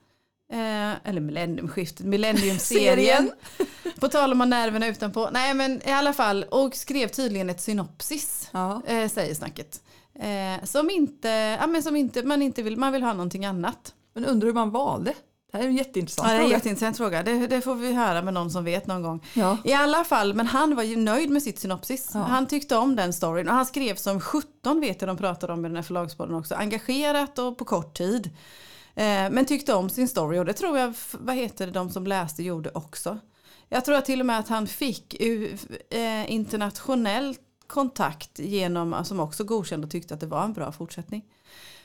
Eh, 0.54 0.94
eller 1.04 1.20
millenniumskiftet, 1.20 2.06
millenniumserien. 2.06 3.32
på 4.00 4.08
tal 4.08 4.32
om 4.32 4.40
att 4.40 4.48
nerverna 4.48 4.86
utanpå. 4.86 5.28
Nej 5.32 5.54
men 5.54 5.88
i 5.88 5.92
alla 5.92 6.12
fall, 6.12 6.44
och 6.50 6.74
skrev 6.74 7.08
tydligen 7.08 7.50
ett 7.50 7.60
synopsis, 7.60 8.48
ja. 8.52 8.82
eh, 8.86 9.08
säger 9.08 9.34
snacket. 9.34 9.82
Eh, 10.14 10.64
som 10.64 10.90
inte, 10.90 11.28
ja, 11.60 11.66
men 11.66 11.82
som 11.82 11.96
inte, 11.96 12.22
man 12.22 12.42
inte 12.42 12.62
vill, 12.62 12.76
man 12.76 12.92
vill 12.92 13.02
ha 13.02 13.12
någonting 13.12 13.44
annat. 13.44 13.94
Men 14.14 14.24
undrar 14.24 14.46
hur 14.46 14.54
man 14.54 14.70
valde? 14.70 15.14
Det 15.52 15.58
här 15.58 15.64
är 15.64 15.68
en 15.68 15.76
jätteintressant 15.76 16.28
ja, 16.28 16.34
det 16.34 16.40
är 16.40 16.44
en 16.44 16.50
jätteintressant 16.50 16.96
fråga. 16.96 17.22
Det, 17.22 17.46
det, 17.46 17.60
får 17.60 17.74
vi 17.74 17.92
höra 17.92 18.22
med 18.22 18.34
någon 18.34 18.50
som 18.50 18.64
vet 18.64 18.86
någon 18.86 19.02
gång. 19.02 19.24
Ja. 19.34 19.58
I 19.64 19.72
alla 19.72 20.04
fall, 20.04 20.34
men 20.34 20.46
han 20.46 20.74
var 20.74 20.82
ju 20.82 20.96
nöjd 20.96 21.30
med 21.30 21.42
sitt 21.42 21.58
synopsis. 21.58 22.10
Ja. 22.14 22.20
Han 22.20 22.46
tyckte 22.46 22.76
om 22.76 22.96
den 22.96 23.12
storyn 23.12 23.48
och 23.48 23.54
han 23.54 23.66
skrev 23.66 23.94
som 23.94 24.20
17 24.20 24.80
vet 24.80 25.00
jag 25.00 25.08
de 25.08 25.16
pratade 25.16 25.52
om 25.52 25.64
i 25.64 25.68
den 25.68 25.76
här 25.76 25.82
förlagspodden 25.82 26.34
också. 26.34 26.54
Engagerat 26.54 27.38
och 27.38 27.58
på 27.58 27.64
kort 27.64 27.96
tid. 27.96 28.30
Eh, 28.94 29.30
men 29.30 29.44
tyckte 29.46 29.74
om 29.74 29.88
sin 29.88 30.08
story 30.08 30.38
och 30.38 30.44
det 30.44 30.52
tror 30.52 30.78
jag, 30.78 30.94
vad 31.12 31.36
heter 31.36 31.66
det, 31.66 31.72
de 31.72 31.90
som 31.90 32.06
läste 32.06 32.42
gjorde 32.42 32.70
också. 32.74 33.18
Jag 33.68 33.84
tror 33.84 33.96
att 33.96 34.04
till 34.04 34.20
och 34.20 34.26
med 34.26 34.38
att 34.38 34.48
han 34.48 34.66
fick 34.66 35.20
eh, 35.90 36.32
internationell 36.32 37.36
kontakt 37.66 38.38
genom, 38.38 39.04
som 39.04 39.20
också 39.20 39.44
godkände 39.44 39.84
och 39.84 39.90
tyckte 39.90 40.14
att 40.14 40.20
det 40.20 40.26
var 40.26 40.44
en 40.44 40.52
bra 40.52 40.72
fortsättning. 40.72 41.24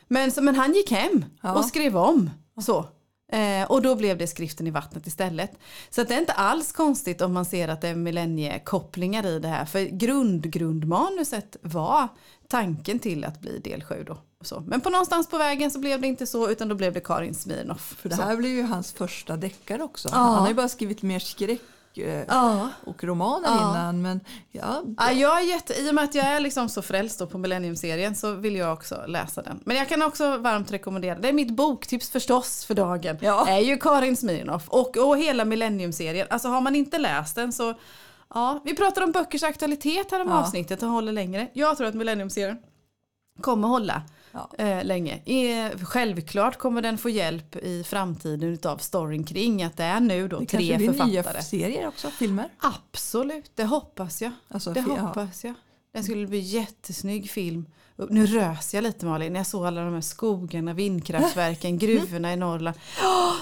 Men, 0.08 0.32
men 0.42 0.56
han 0.56 0.74
gick 0.74 0.92
hem 0.92 1.26
och 1.56 1.66
skrev 1.66 1.98
om. 1.98 2.30
Så. 2.62 2.86
Eh, 3.32 3.72
och 3.72 3.82
då 3.82 3.96
blev 3.96 4.18
det 4.18 4.28
skriften 4.28 4.68
i 4.68 4.72
vattnet 4.72 5.08
istället. 5.08 5.52
Så 5.90 6.04
det 6.04 6.16
är 6.16 6.20
inte 6.20 6.34
alls 6.34 6.72
konstigt 6.72 7.22
om 7.22 7.34
man 7.34 7.46
ser 7.46 7.68
att 7.68 7.82
det 7.82 7.88
är 7.88 7.96
millenniekopplingar 7.96 9.26
i 9.26 9.40
det 9.40 9.48
här. 9.48 9.66
För 9.66 9.86
grund, 9.86 10.52
grundmanuset 10.52 11.58
var 11.62 12.08
tanken 12.48 13.00
till 13.00 13.26
att 13.26 13.42
bli 13.42 13.60
del 13.60 13.84
7 13.84 14.04
då. 14.08 14.18
Så. 14.42 14.64
Men 14.68 14.82
på 14.82 14.90
någonstans 14.90 15.30
på 15.30 15.38
vägen 15.38 15.72
så 15.72 15.80
blev 15.80 16.02
det 16.02 16.08
inte 16.08 16.28
så 16.28 16.50
utan 16.50 16.68
då 16.68 16.76
blev 16.76 16.94
det 16.94 17.00
Karin 17.00 17.36
Smirnoff. 17.36 17.96
För 18.02 18.10
det 18.10 18.16
här 18.16 18.38
blev 18.38 18.52
ju 18.52 18.64
hans 18.64 18.94
första 18.94 19.38
deckare 19.38 19.84
också. 19.84 20.10
Ja. 20.12 20.18
Han 20.18 20.40
har 20.40 20.48
ju 20.48 20.54
bara 20.54 20.70
skrivit 20.70 21.02
mer 21.02 21.20
skräck 21.20 21.62
eh, 22.04 22.24
Ja. 22.28 22.70
och 22.86 23.04
romaner 23.04 23.48
Ja. 23.48 23.70
innan. 23.72 24.02
Men 24.02 24.20
ja, 24.52 24.82
Ja, 24.98 25.12
jag 25.12 25.42
är 25.42 25.46
jätte, 25.46 25.74
I 25.82 25.90
och 25.92 25.96
med 25.96 26.04
att 26.04 26.16
jag 26.16 26.26
är 26.26 26.40
liksom 26.40 26.70
så 26.70 26.82
frälst 26.82 27.30
på 27.32 27.38
Millennium-serien 27.38 28.16
så 28.16 28.32
vill 28.34 28.56
jag 28.56 28.74
också 28.74 29.04
läsa 29.08 29.42
den. 29.42 29.60
Men 29.66 29.78
jag 29.78 29.90
kan 29.90 30.02
också 30.02 30.38
varmt 30.38 30.72
rekommendera, 30.72 31.20
det 31.20 31.30
är 31.30 31.34
mitt 31.34 31.52
boktips 31.56 32.10
förstås 32.10 32.66
för 32.66 32.74
dagen. 32.74 33.18
Ja. 33.22 33.48
är 33.48 33.60
ju 33.60 33.78
Karin 33.78 34.18
Smirnoff 34.18 34.70
och, 34.70 34.98
och 34.98 35.18
hela 35.18 35.46
Millennium-serien. 35.46 36.28
Alltså 36.30 36.48
har 36.48 36.62
man 36.62 36.76
inte 36.76 36.98
läst 36.98 37.36
den 37.36 37.54
så 37.54 37.74
Ja, 38.34 38.62
vi 38.66 38.76
pratar 38.76 39.04
om 39.04 39.12
böckers 39.12 39.44
aktualitet 39.44 40.12
här 40.12 40.22
om 40.22 40.28
Ja. 40.30 40.40
avsnittet 40.40 40.84
och 40.84 40.90
håller 40.90 41.12
längre. 41.12 41.48
Jag 41.54 41.78
tror 41.78 41.88
att 41.88 41.94
Millennium-serien 41.96 42.58
kommer 43.42 43.68
hålla 43.68 44.02
Ja. 44.32 44.50
eh, 44.58 44.84
länge. 44.84 45.20
Eh, 45.26 45.78
självklart 45.86 46.58
kommer 46.58 46.82
den 46.82 46.98
få 46.98 47.10
hjälp 47.10 47.56
i 47.56 47.84
framtiden 47.84 48.60
av 48.64 48.78
storyn 48.78 49.24
kring 49.24 49.64
att 49.64 49.78
det 49.78 49.84
är 49.84 50.00
nu 50.00 50.28
då 50.28 50.40
det 50.40 50.46
tre 50.46 50.58
blir 50.78 50.78
nya 50.78 50.94
författare. 51.24 51.42
serier 51.44 51.88
också, 51.88 52.10
filmer. 52.10 52.50
Absolut, 52.60 53.52
det 53.56 53.64
hoppas 53.64 54.22
jag. 54.22 54.32
Alltså, 54.48 54.74
Det 54.74 54.82
hoppas 54.82 55.44
jag. 55.44 55.54
Det 55.94 56.04
skulle 56.04 56.28
bli 56.28 56.40
jättesnygg 56.40 57.32
film. 57.32 57.66
Nu 58.10 58.26
rös 58.26 58.74
jag 58.74 58.84
lite 58.84 59.06
Malin 59.06 59.34
när 59.34 59.40
jag 59.40 59.48
såg 59.48 59.66
alla 59.66 59.82
de 59.82 59.94
här 59.94 60.02
skogarna, 60.02 60.74
vindkraftverken, 60.74 61.78
gruvorna 61.80 62.34
i 62.34 62.36
Norrland. 62.36 62.78
Åh, 63.04 63.34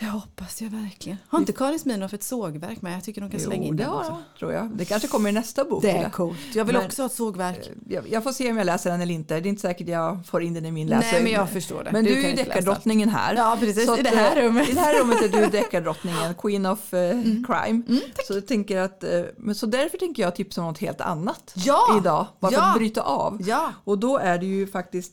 det 0.00 0.06
hoppas 0.06 0.62
jag 0.62 0.70
verkligen. 0.70 1.18
Har 1.28 1.38
inte 1.38 1.52
Karin 1.52 1.78
Smirnoff 1.78 2.14
ett 2.14 2.22
sågverk 2.22 2.82
med? 2.82 2.96
Jag 2.96 3.04
tycker 3.04 3.20
de 3.20 3.30
kan 3.30 3.40
slänga 3.40 3.62
Jo, 3.62 3.68
in 3.68 3.76
det 3.76 3.82
jag, 3.82 4.16
tror 4.38 4.52
jag. 4.52 4.70
Det 4.76 4.84
kanske 4.84 5.08
kommer 5.08 5.28
i 5.28 5.32
nästa 5.32 5.64
bok. 5.64 5.82
Det 5.82 5.90
är 5.90 6.10
coolt. 6.10 6.38
Jag 6.54 6.64
vill 6.64 6.76
Men- 6.76 6.86
också 6.86 7.02
ha 7.02 7.06
ett 7.06 7.12
sågverk. 7.14 7.70
jag, 7.88 8.08
jag 8.08 8.22
får 8.22 8.32
se 8.32 8.50
om 8.50 8.56
jag 8.58 8.64
läser 8.64 8.90
den 8.90 9.00
eller 9.00 9.14
inte. 9.14 9.40
Det 9.40 9.48
är 9.48 9.50
inte 9.50 9.62
säkert 9.62 9.88
jag 9.88 10.26
får 10.26 10.42
in 10.42 10.54
den 10.54 10.66
i 10.66 10.70
min 10.70 10.86
läsning. 10.88 11.12
Nej 11.12 11.22
men 11.22 11.32
jag 11.32 11.50
förstår 11.50 11.84
det. 11.84 11.92
Men 11.92 12.04
du, 12.04 12.14
kan 12.14 12.24
är 12.24 12.28
ju 12.28 12.34
deckardrottningen 12.36 13.08
här. 13.08 13.34
Ja, 13.34 13.56
precis. 13.60 13.86
Så 13.86 13.98
I 13.98 14.02
det 14.02 14.08
att, 14.08 14.14
här 14.16 14.36
eh, 14.36 14.42
rummet. 14.42 14.68
I 14.68 14.72
det 14.72 14.80
här 14.80 15.00
rummet 15.00 15.22
är 15.22 15.28
du 15.28 15.46
deckardrottningen, 15.52 16.34
Queen 16.34 16.66
of 16.66 16.94
eh, 16.94 17.10
Crime. 17.20 17.82
så, 18.26 18.34
jag 18.34 18.46
tänker 18.46 18.78
att, 18.78 19.04
eh, 19.04 19.22
men 19.36 19.54
så 19.54 19.66
därför 19.66 19.98
tänker 19.98 20.22
jag 20.22 20.36
tipsa 20.36 20.60
om 20.60 20.66
något 20.66 20.78
helt 20.78 21.00
annat 21.00 21.52
Ja! 21.56 21.98
idag. 22.00 22.26
Bara 22.40 22.50
för 22.52 22.58
Ja! 22.58 22.70
att 22.70 22.76
bryta 22.78 23.02
av. 23.02 23.38
Ja, 23.46 23.72
Och 23.84 23.98
då 23.98 24.18
är 24.18 24.38
det 24.38 24.46
ju 24.46 24.66
faktiskt 24.66 25.12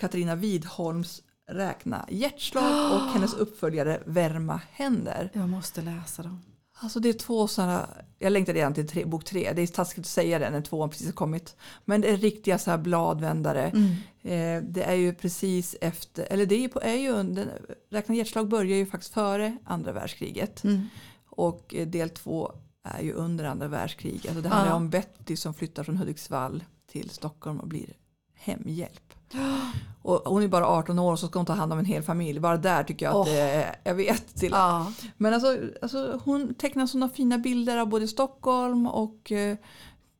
Katarina 0.00 0.34
Widholms 0.34 1.22
Räkna 1.54 2.06
hjärtslag 2.10 2.92
och 2.94 3.00
hennes 3.14 3.34
uppföljare 3.34 4.02
Värma 4.06 4.60
händer. 4.70 5.30
jag 5.32 5.48
måste 5.48 5.82
läsa 5.82 6.22
dem. 6.22 6.42
Alltså 6.80 7.00
det 7.00 7.08
är 7.08 7.12
två 7.12 7.48
sådana, 7.48 7.88
jag 8.18 8.32
längtar 8.32 8.54
redan 8.54 8.74
till 8.74 8.88
tre, 8.88 9.04
bok 9.04 9.24
tre, 9.24 9.52
det 9.52 9.62
är 9.62 9.66
taskigt 9.66 9.98
att 10.04 10.06
säga 10.06 10.38
det 10.38 10.50
när 10.50 10.60
tvåan 10.60 10.90
precis 10.90 11.06
har 11.06 11.12
kommit. 11.12 11.56
Men 11.84 12.00
det 12.00 12.08
är 12.10 12.16
riktiga 12.16 12.58
så 12.58 12.70
här 12.70 12.78
bladvändare. 12.78 13.66
Eh, 14.22 14.62
det 14.62 14.82
är 14.82 14.94
ju 14.94 15.14
precis 15.14 15.76
efter, 15.80 16.26
eller 16.30 16.46
det 16.46 16.54
är 16.54 16.58
ju, 16.60 16.68
på, 16.68 16.80
är 16.80 16.94
ju 16.94 17.08
under, 17.10 17.60
Räkna 17.90 18.14
hjärtslag 18.14 18.48
börjar 18.48 18.76
ju 18.76 18.86
faktiskt 18.86 19.14
före 19.14 19.56
andra 19.64 19.92
världskriget. 19.92 20.64
Mm. 20.64 20.86
Och 21.26 21.74
eh, 21.74 21.86
del 21.86 22.10
två 22.10 22.52
är 22.84 23.02
ju 23.02 23.12
under 23.12 23.44
andra 23.44 23.68
världskriget. 23.68 24.26
Alltså 24.26 24.42
det 24.42 24.48
handlar 24.48 24.70
Ja. 24.72 24.76
om 24.76 24.90
Betty 24.90 25.36
som 25.36 25.54
flyttar 25.54 25.84
från 25.84 25.96
Hudiksvall 25.96 26.64
till 26.92 27.10
Stockholm 27.10 27.60
och 27.60 27.68
blir 27.68 27.92
hemhjälp. 28.34 29.11
Och 30.02 30.22
hon 30.24 30.42
är 30.42 30.48
bara 30.48 30.66
18 30.66 30.98
år 30.98 31.12
och 31.12 31.18
så 31.18 31.26
ska 31.28 31.38
hon 31.38 31.46
ta 31.46 31.52
hand 31.52 31.72
om 31.72 31.78
en 31.78 31.84
hel 31.84 32.02
familj. 32.02 32.40
Bara 32.40 32.56
där 32.56 32.84
tycker 32.84 33.06
jag 33.06 33.10
att 33.10 33.28
Åh. 33.28 33.34
det 33.34 33.74
jag 33.84 33.94
vet. 33.94 34.34
Till 34.34 34.50
Ja. 34.52 34.92
men 35.16 35.34
alltså, 35.34 35.58
alltså 35.82 36.20
hon 36.24 36.54
tecknar 36.54 36.86
sådana 36.86 37.08
fina 37.08 37.38
bilder 37.38 37.76
av 37.76 37.86
både 37.88 38.08
Stockholm 38.08 38.86
och 38.86 39.32
eh, 39.32 39.56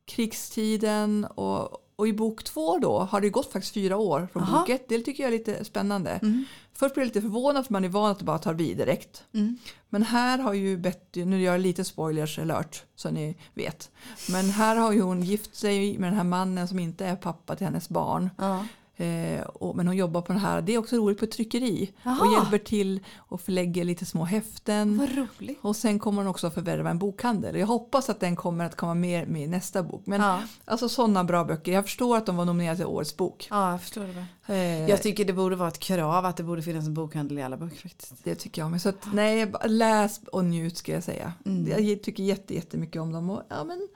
krigstiden. 0.05 1.25
Och, 1.25 1.69
och 1.95 2.07
i 2.07 2.13
bok 2.13 2.43
två 2.43 2.77
då 2.77 2.99
har 2.99 3.21
det 3.21 3.29
gått 3.29 3.51
faktiskt 3.51 3.73
fyra 3.73 3.97
år 3.97 4.27
från 4.33 4.43
Aha. 4.43 4.59
bok 4.59 4.69
ett. 4.69 4.89
Det 4.89 4.99
tycker 4.99 5.23
jag 5.23 5.33
är 5.33 5.37
lite 5.37 5.65
spännande. 5.65 6.11
Mm. 6.11 6.45
Först 6.73 6.95
blev 6.95 7.03
jag 7.03 7.07
lite 7.07 7.21
förvånad 7.21 7.65
för 7.65 7.73
man 7.73 7.85
är 7.85 7.89
van 7.89 8.11
att 8.11 8.19
det 8.19 8.25
bara 8.25 8.37
tar 8.37 8.53
vid 8.53 8.77
direkt. 8.77 9.23
Mm. 9.33 9.57
Men 9.89 10.03
här 10.03 10.37
har 10.39 10.53
ju 10.53 10.77
Betty, 10.77 11.25
nu 11.25 11.41
gör 11.41 11.51
jag 11.51 11.61
lite 11.61 11.83
spoilers 11.83 12.39
alert 12.39 12.83
så 12.95 13.09
ni 13.09 13.37
vet. 13.53 13.91
Men 14.29 14.49
här 14.49 14.75
har 14.75 14.91
ju 14.91 15.01
hon 15.01 15.23
gift 15.23 15.55
sig 15.55 15.97
med 15.97 16.07
den 16.09 16.17
här 16.17 16.23
mannen 16.23 16.67
som 16.67 16.79
inte 16.79 17.05
är 17.05 17.15
pappa 17.15 17.55
till 17.55 17.65
hennes 17.67 17.89
barn. 17.89 18.29
Ja. 18.37 18.65
Eh, 18.97 19.41
och, 19.41 19.75
men 19.75 19.87
hon 19.87 19.95
jobbar 19.97 20.21
på 20.21 20.33
den 20.33 20.41
här, 20.41 20.61
det 20.61 20.73
är 20.73 20.77
också 20.77 20.95
roligt 20.95 21.19
på 21.19 21.25
ett 21.25 21.31
tryckeri. 21.31 21.93
Jaha. 22.03 22.19
Och 22.21 22.33
hjälper 22.33 22.57
till 22.57 22.99
och 23.17 23.41
förlägger 23.41 23.83
lite 23.83 24.05
små 24.05 24.23
häften. 24.23 24.97
Vad 24.97 25.09
roligt. 25.15 25.59
Och 25.61 25.75
sen 25.75 25.99
kommer 25.99 26.17
hon 26.17 26.27
också 26.27 26.51
förvärva 26.51 26.89
en 26.89 26.99
bokhandel. 26.99 27.55
Jag 27.59 27.67
hoppas 27.67 28.09
att 28.09 28.19
den 28.19 28.35
kommer 28.35 28.65
att 28.65 28.75
komma 28.75 28.93
med, 28.93 29.27
med 29.27 29.41
i 29.43 29.47
nästa 29.47 29.83
bok. 29.83 30.03
Men 30.05 30.21
Ja. 30.21 30.41
alltså 30.65 30.89
sådana 30.89 31.23
bra 31.23 31.43
böcker. 31.43 31.71
Jag 31.71 31.83
förstår 31.85 32.17
att 32.17 32.25
de 32.25 32.35
var 32.37 32.45
nominerade 32.45 32.77
till 32.77 32.85
årets 32.85 33.17
bok. 33.17 33.47
ja, 33.49 33.71
jag 33.71 33.81
förstår 33.81 34.25
det. 34.47 34.53
Eh, 34.53 34.89
Jag 34.89 35.01
tycker 35.01 35.25
det 35.25 35.33
borde 35.33 35.55
vara 35.55 35.69
ett 35.69 35.79
krav 35.79 36.25
att 36.25 36.37
det 36.37 36.43
borde 36.43 36.61
finnas 36.61 36.85
en 36.85 36.93
bokhandel 36.93 37.39
i 37.39 37.41
alla 37.43 37.57
böcker 37.57 37.81
faktiskt. 37.81 38.13
det 38.23 38.35
tycker 38.35 38.61
jag 38.61 38.71
med. 38.71 38.81
Så 38.81 38.89
att, 38.89 39.07
nej, 39.13 39.51
läs 39.65 40.19
och 40.31 40.45
njut 40.45 40.77
ska 40.77 40.91
jag 40.91 41.03
säga. 41.03 41.33
Mm. 41.45 41.85
Jag 41.87 42.03
tycker 42.03 42.23
jätte, 42.23 42.53
jättemycket 42.55 43.01
om 43.01 43.11
dem. 43.11 43.29
Och, 43.29 43.41
ja, 43.49 43.63
men, 43.63 43.87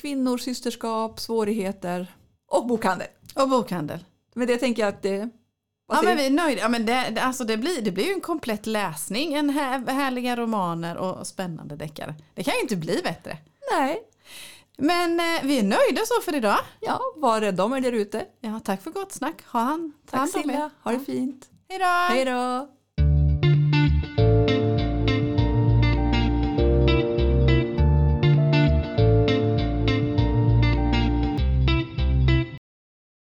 kvinnor, 0.00 0.38
systerskap, 0.38 1.20
svårigheter 1.20 2.14
och 2.48 2.66
bokhandel. 2.66 3.06
Och 3.34 3.48
bokhandel. 3.48 4.04
Men 4.36 4.46
det 4.46 4.56
tänker 4.56 4.82
jag 4.82 4.88
att 4.88 5.02
det... 5.02 5.28
Ja 5.88 6.02
men 6.02 6.16
vi 6.16 6.26
är 6.26 6.30
nöjda. 6.30 6.60
Ja, 6.60 6.68
men 6.68 6.86
det, 6.86 7.10
det, 7.10 7.22
alltså 7.22 7.44
det, 7.44 7.56
blir, 7.56 7.82
det 7.82 7.90
blir 7.90 8.04
ju 8.04 8.12
en 8.12 8.20
komplett 8.20 8.66
läsning. 8.66 9.34
En 9.34 9.50
här, 9.50 9.86
härliga 9.86 10.36
romaner 10.36 10.96
och 10.96 11.26
spännande 11.26 11.76
deckare. 11.76 12.14
Det 12.34 12.44
kan 12.44 12.54
ju 12.54 12.60
inte 12.60 12.76
bli 12.76 13.00
bättre. 13.04 13.38
Nej, 13.72 14.02
Men 14.78 15.20
eh, 15.20 15.42
vi 15.42 15.58
är 15.58 15.62
nöjda 15.62 16.02
så 16.04 16.20
för 16.22 16.34
idag. 16.34 16.58
ja, 16.80 17.00
var 17.16 17.40
rädda 17.40 17.64
om 17.64 17.72
er 17.74 17.80
där 17.80 17.92
ute. 17.92 18.26
Ja, 18.40 18.60
tack 18.64 18.82
för 18.82 18.90
gott 18.90 19.12
snack. 19.12 19.42
Ha 19.46 19.60
hand, 19.60 19.92
ta 20.10 20.16
Tack. 20.16 20.30
Silla, 20.30 20.70
ha 20.82 20.92
det 20.92 21.00
fint. 21.00 21.48
Hej 21.68 21.78
då! 21.78 21.84
Hej 21.84 22.24
då! 22.24 22.68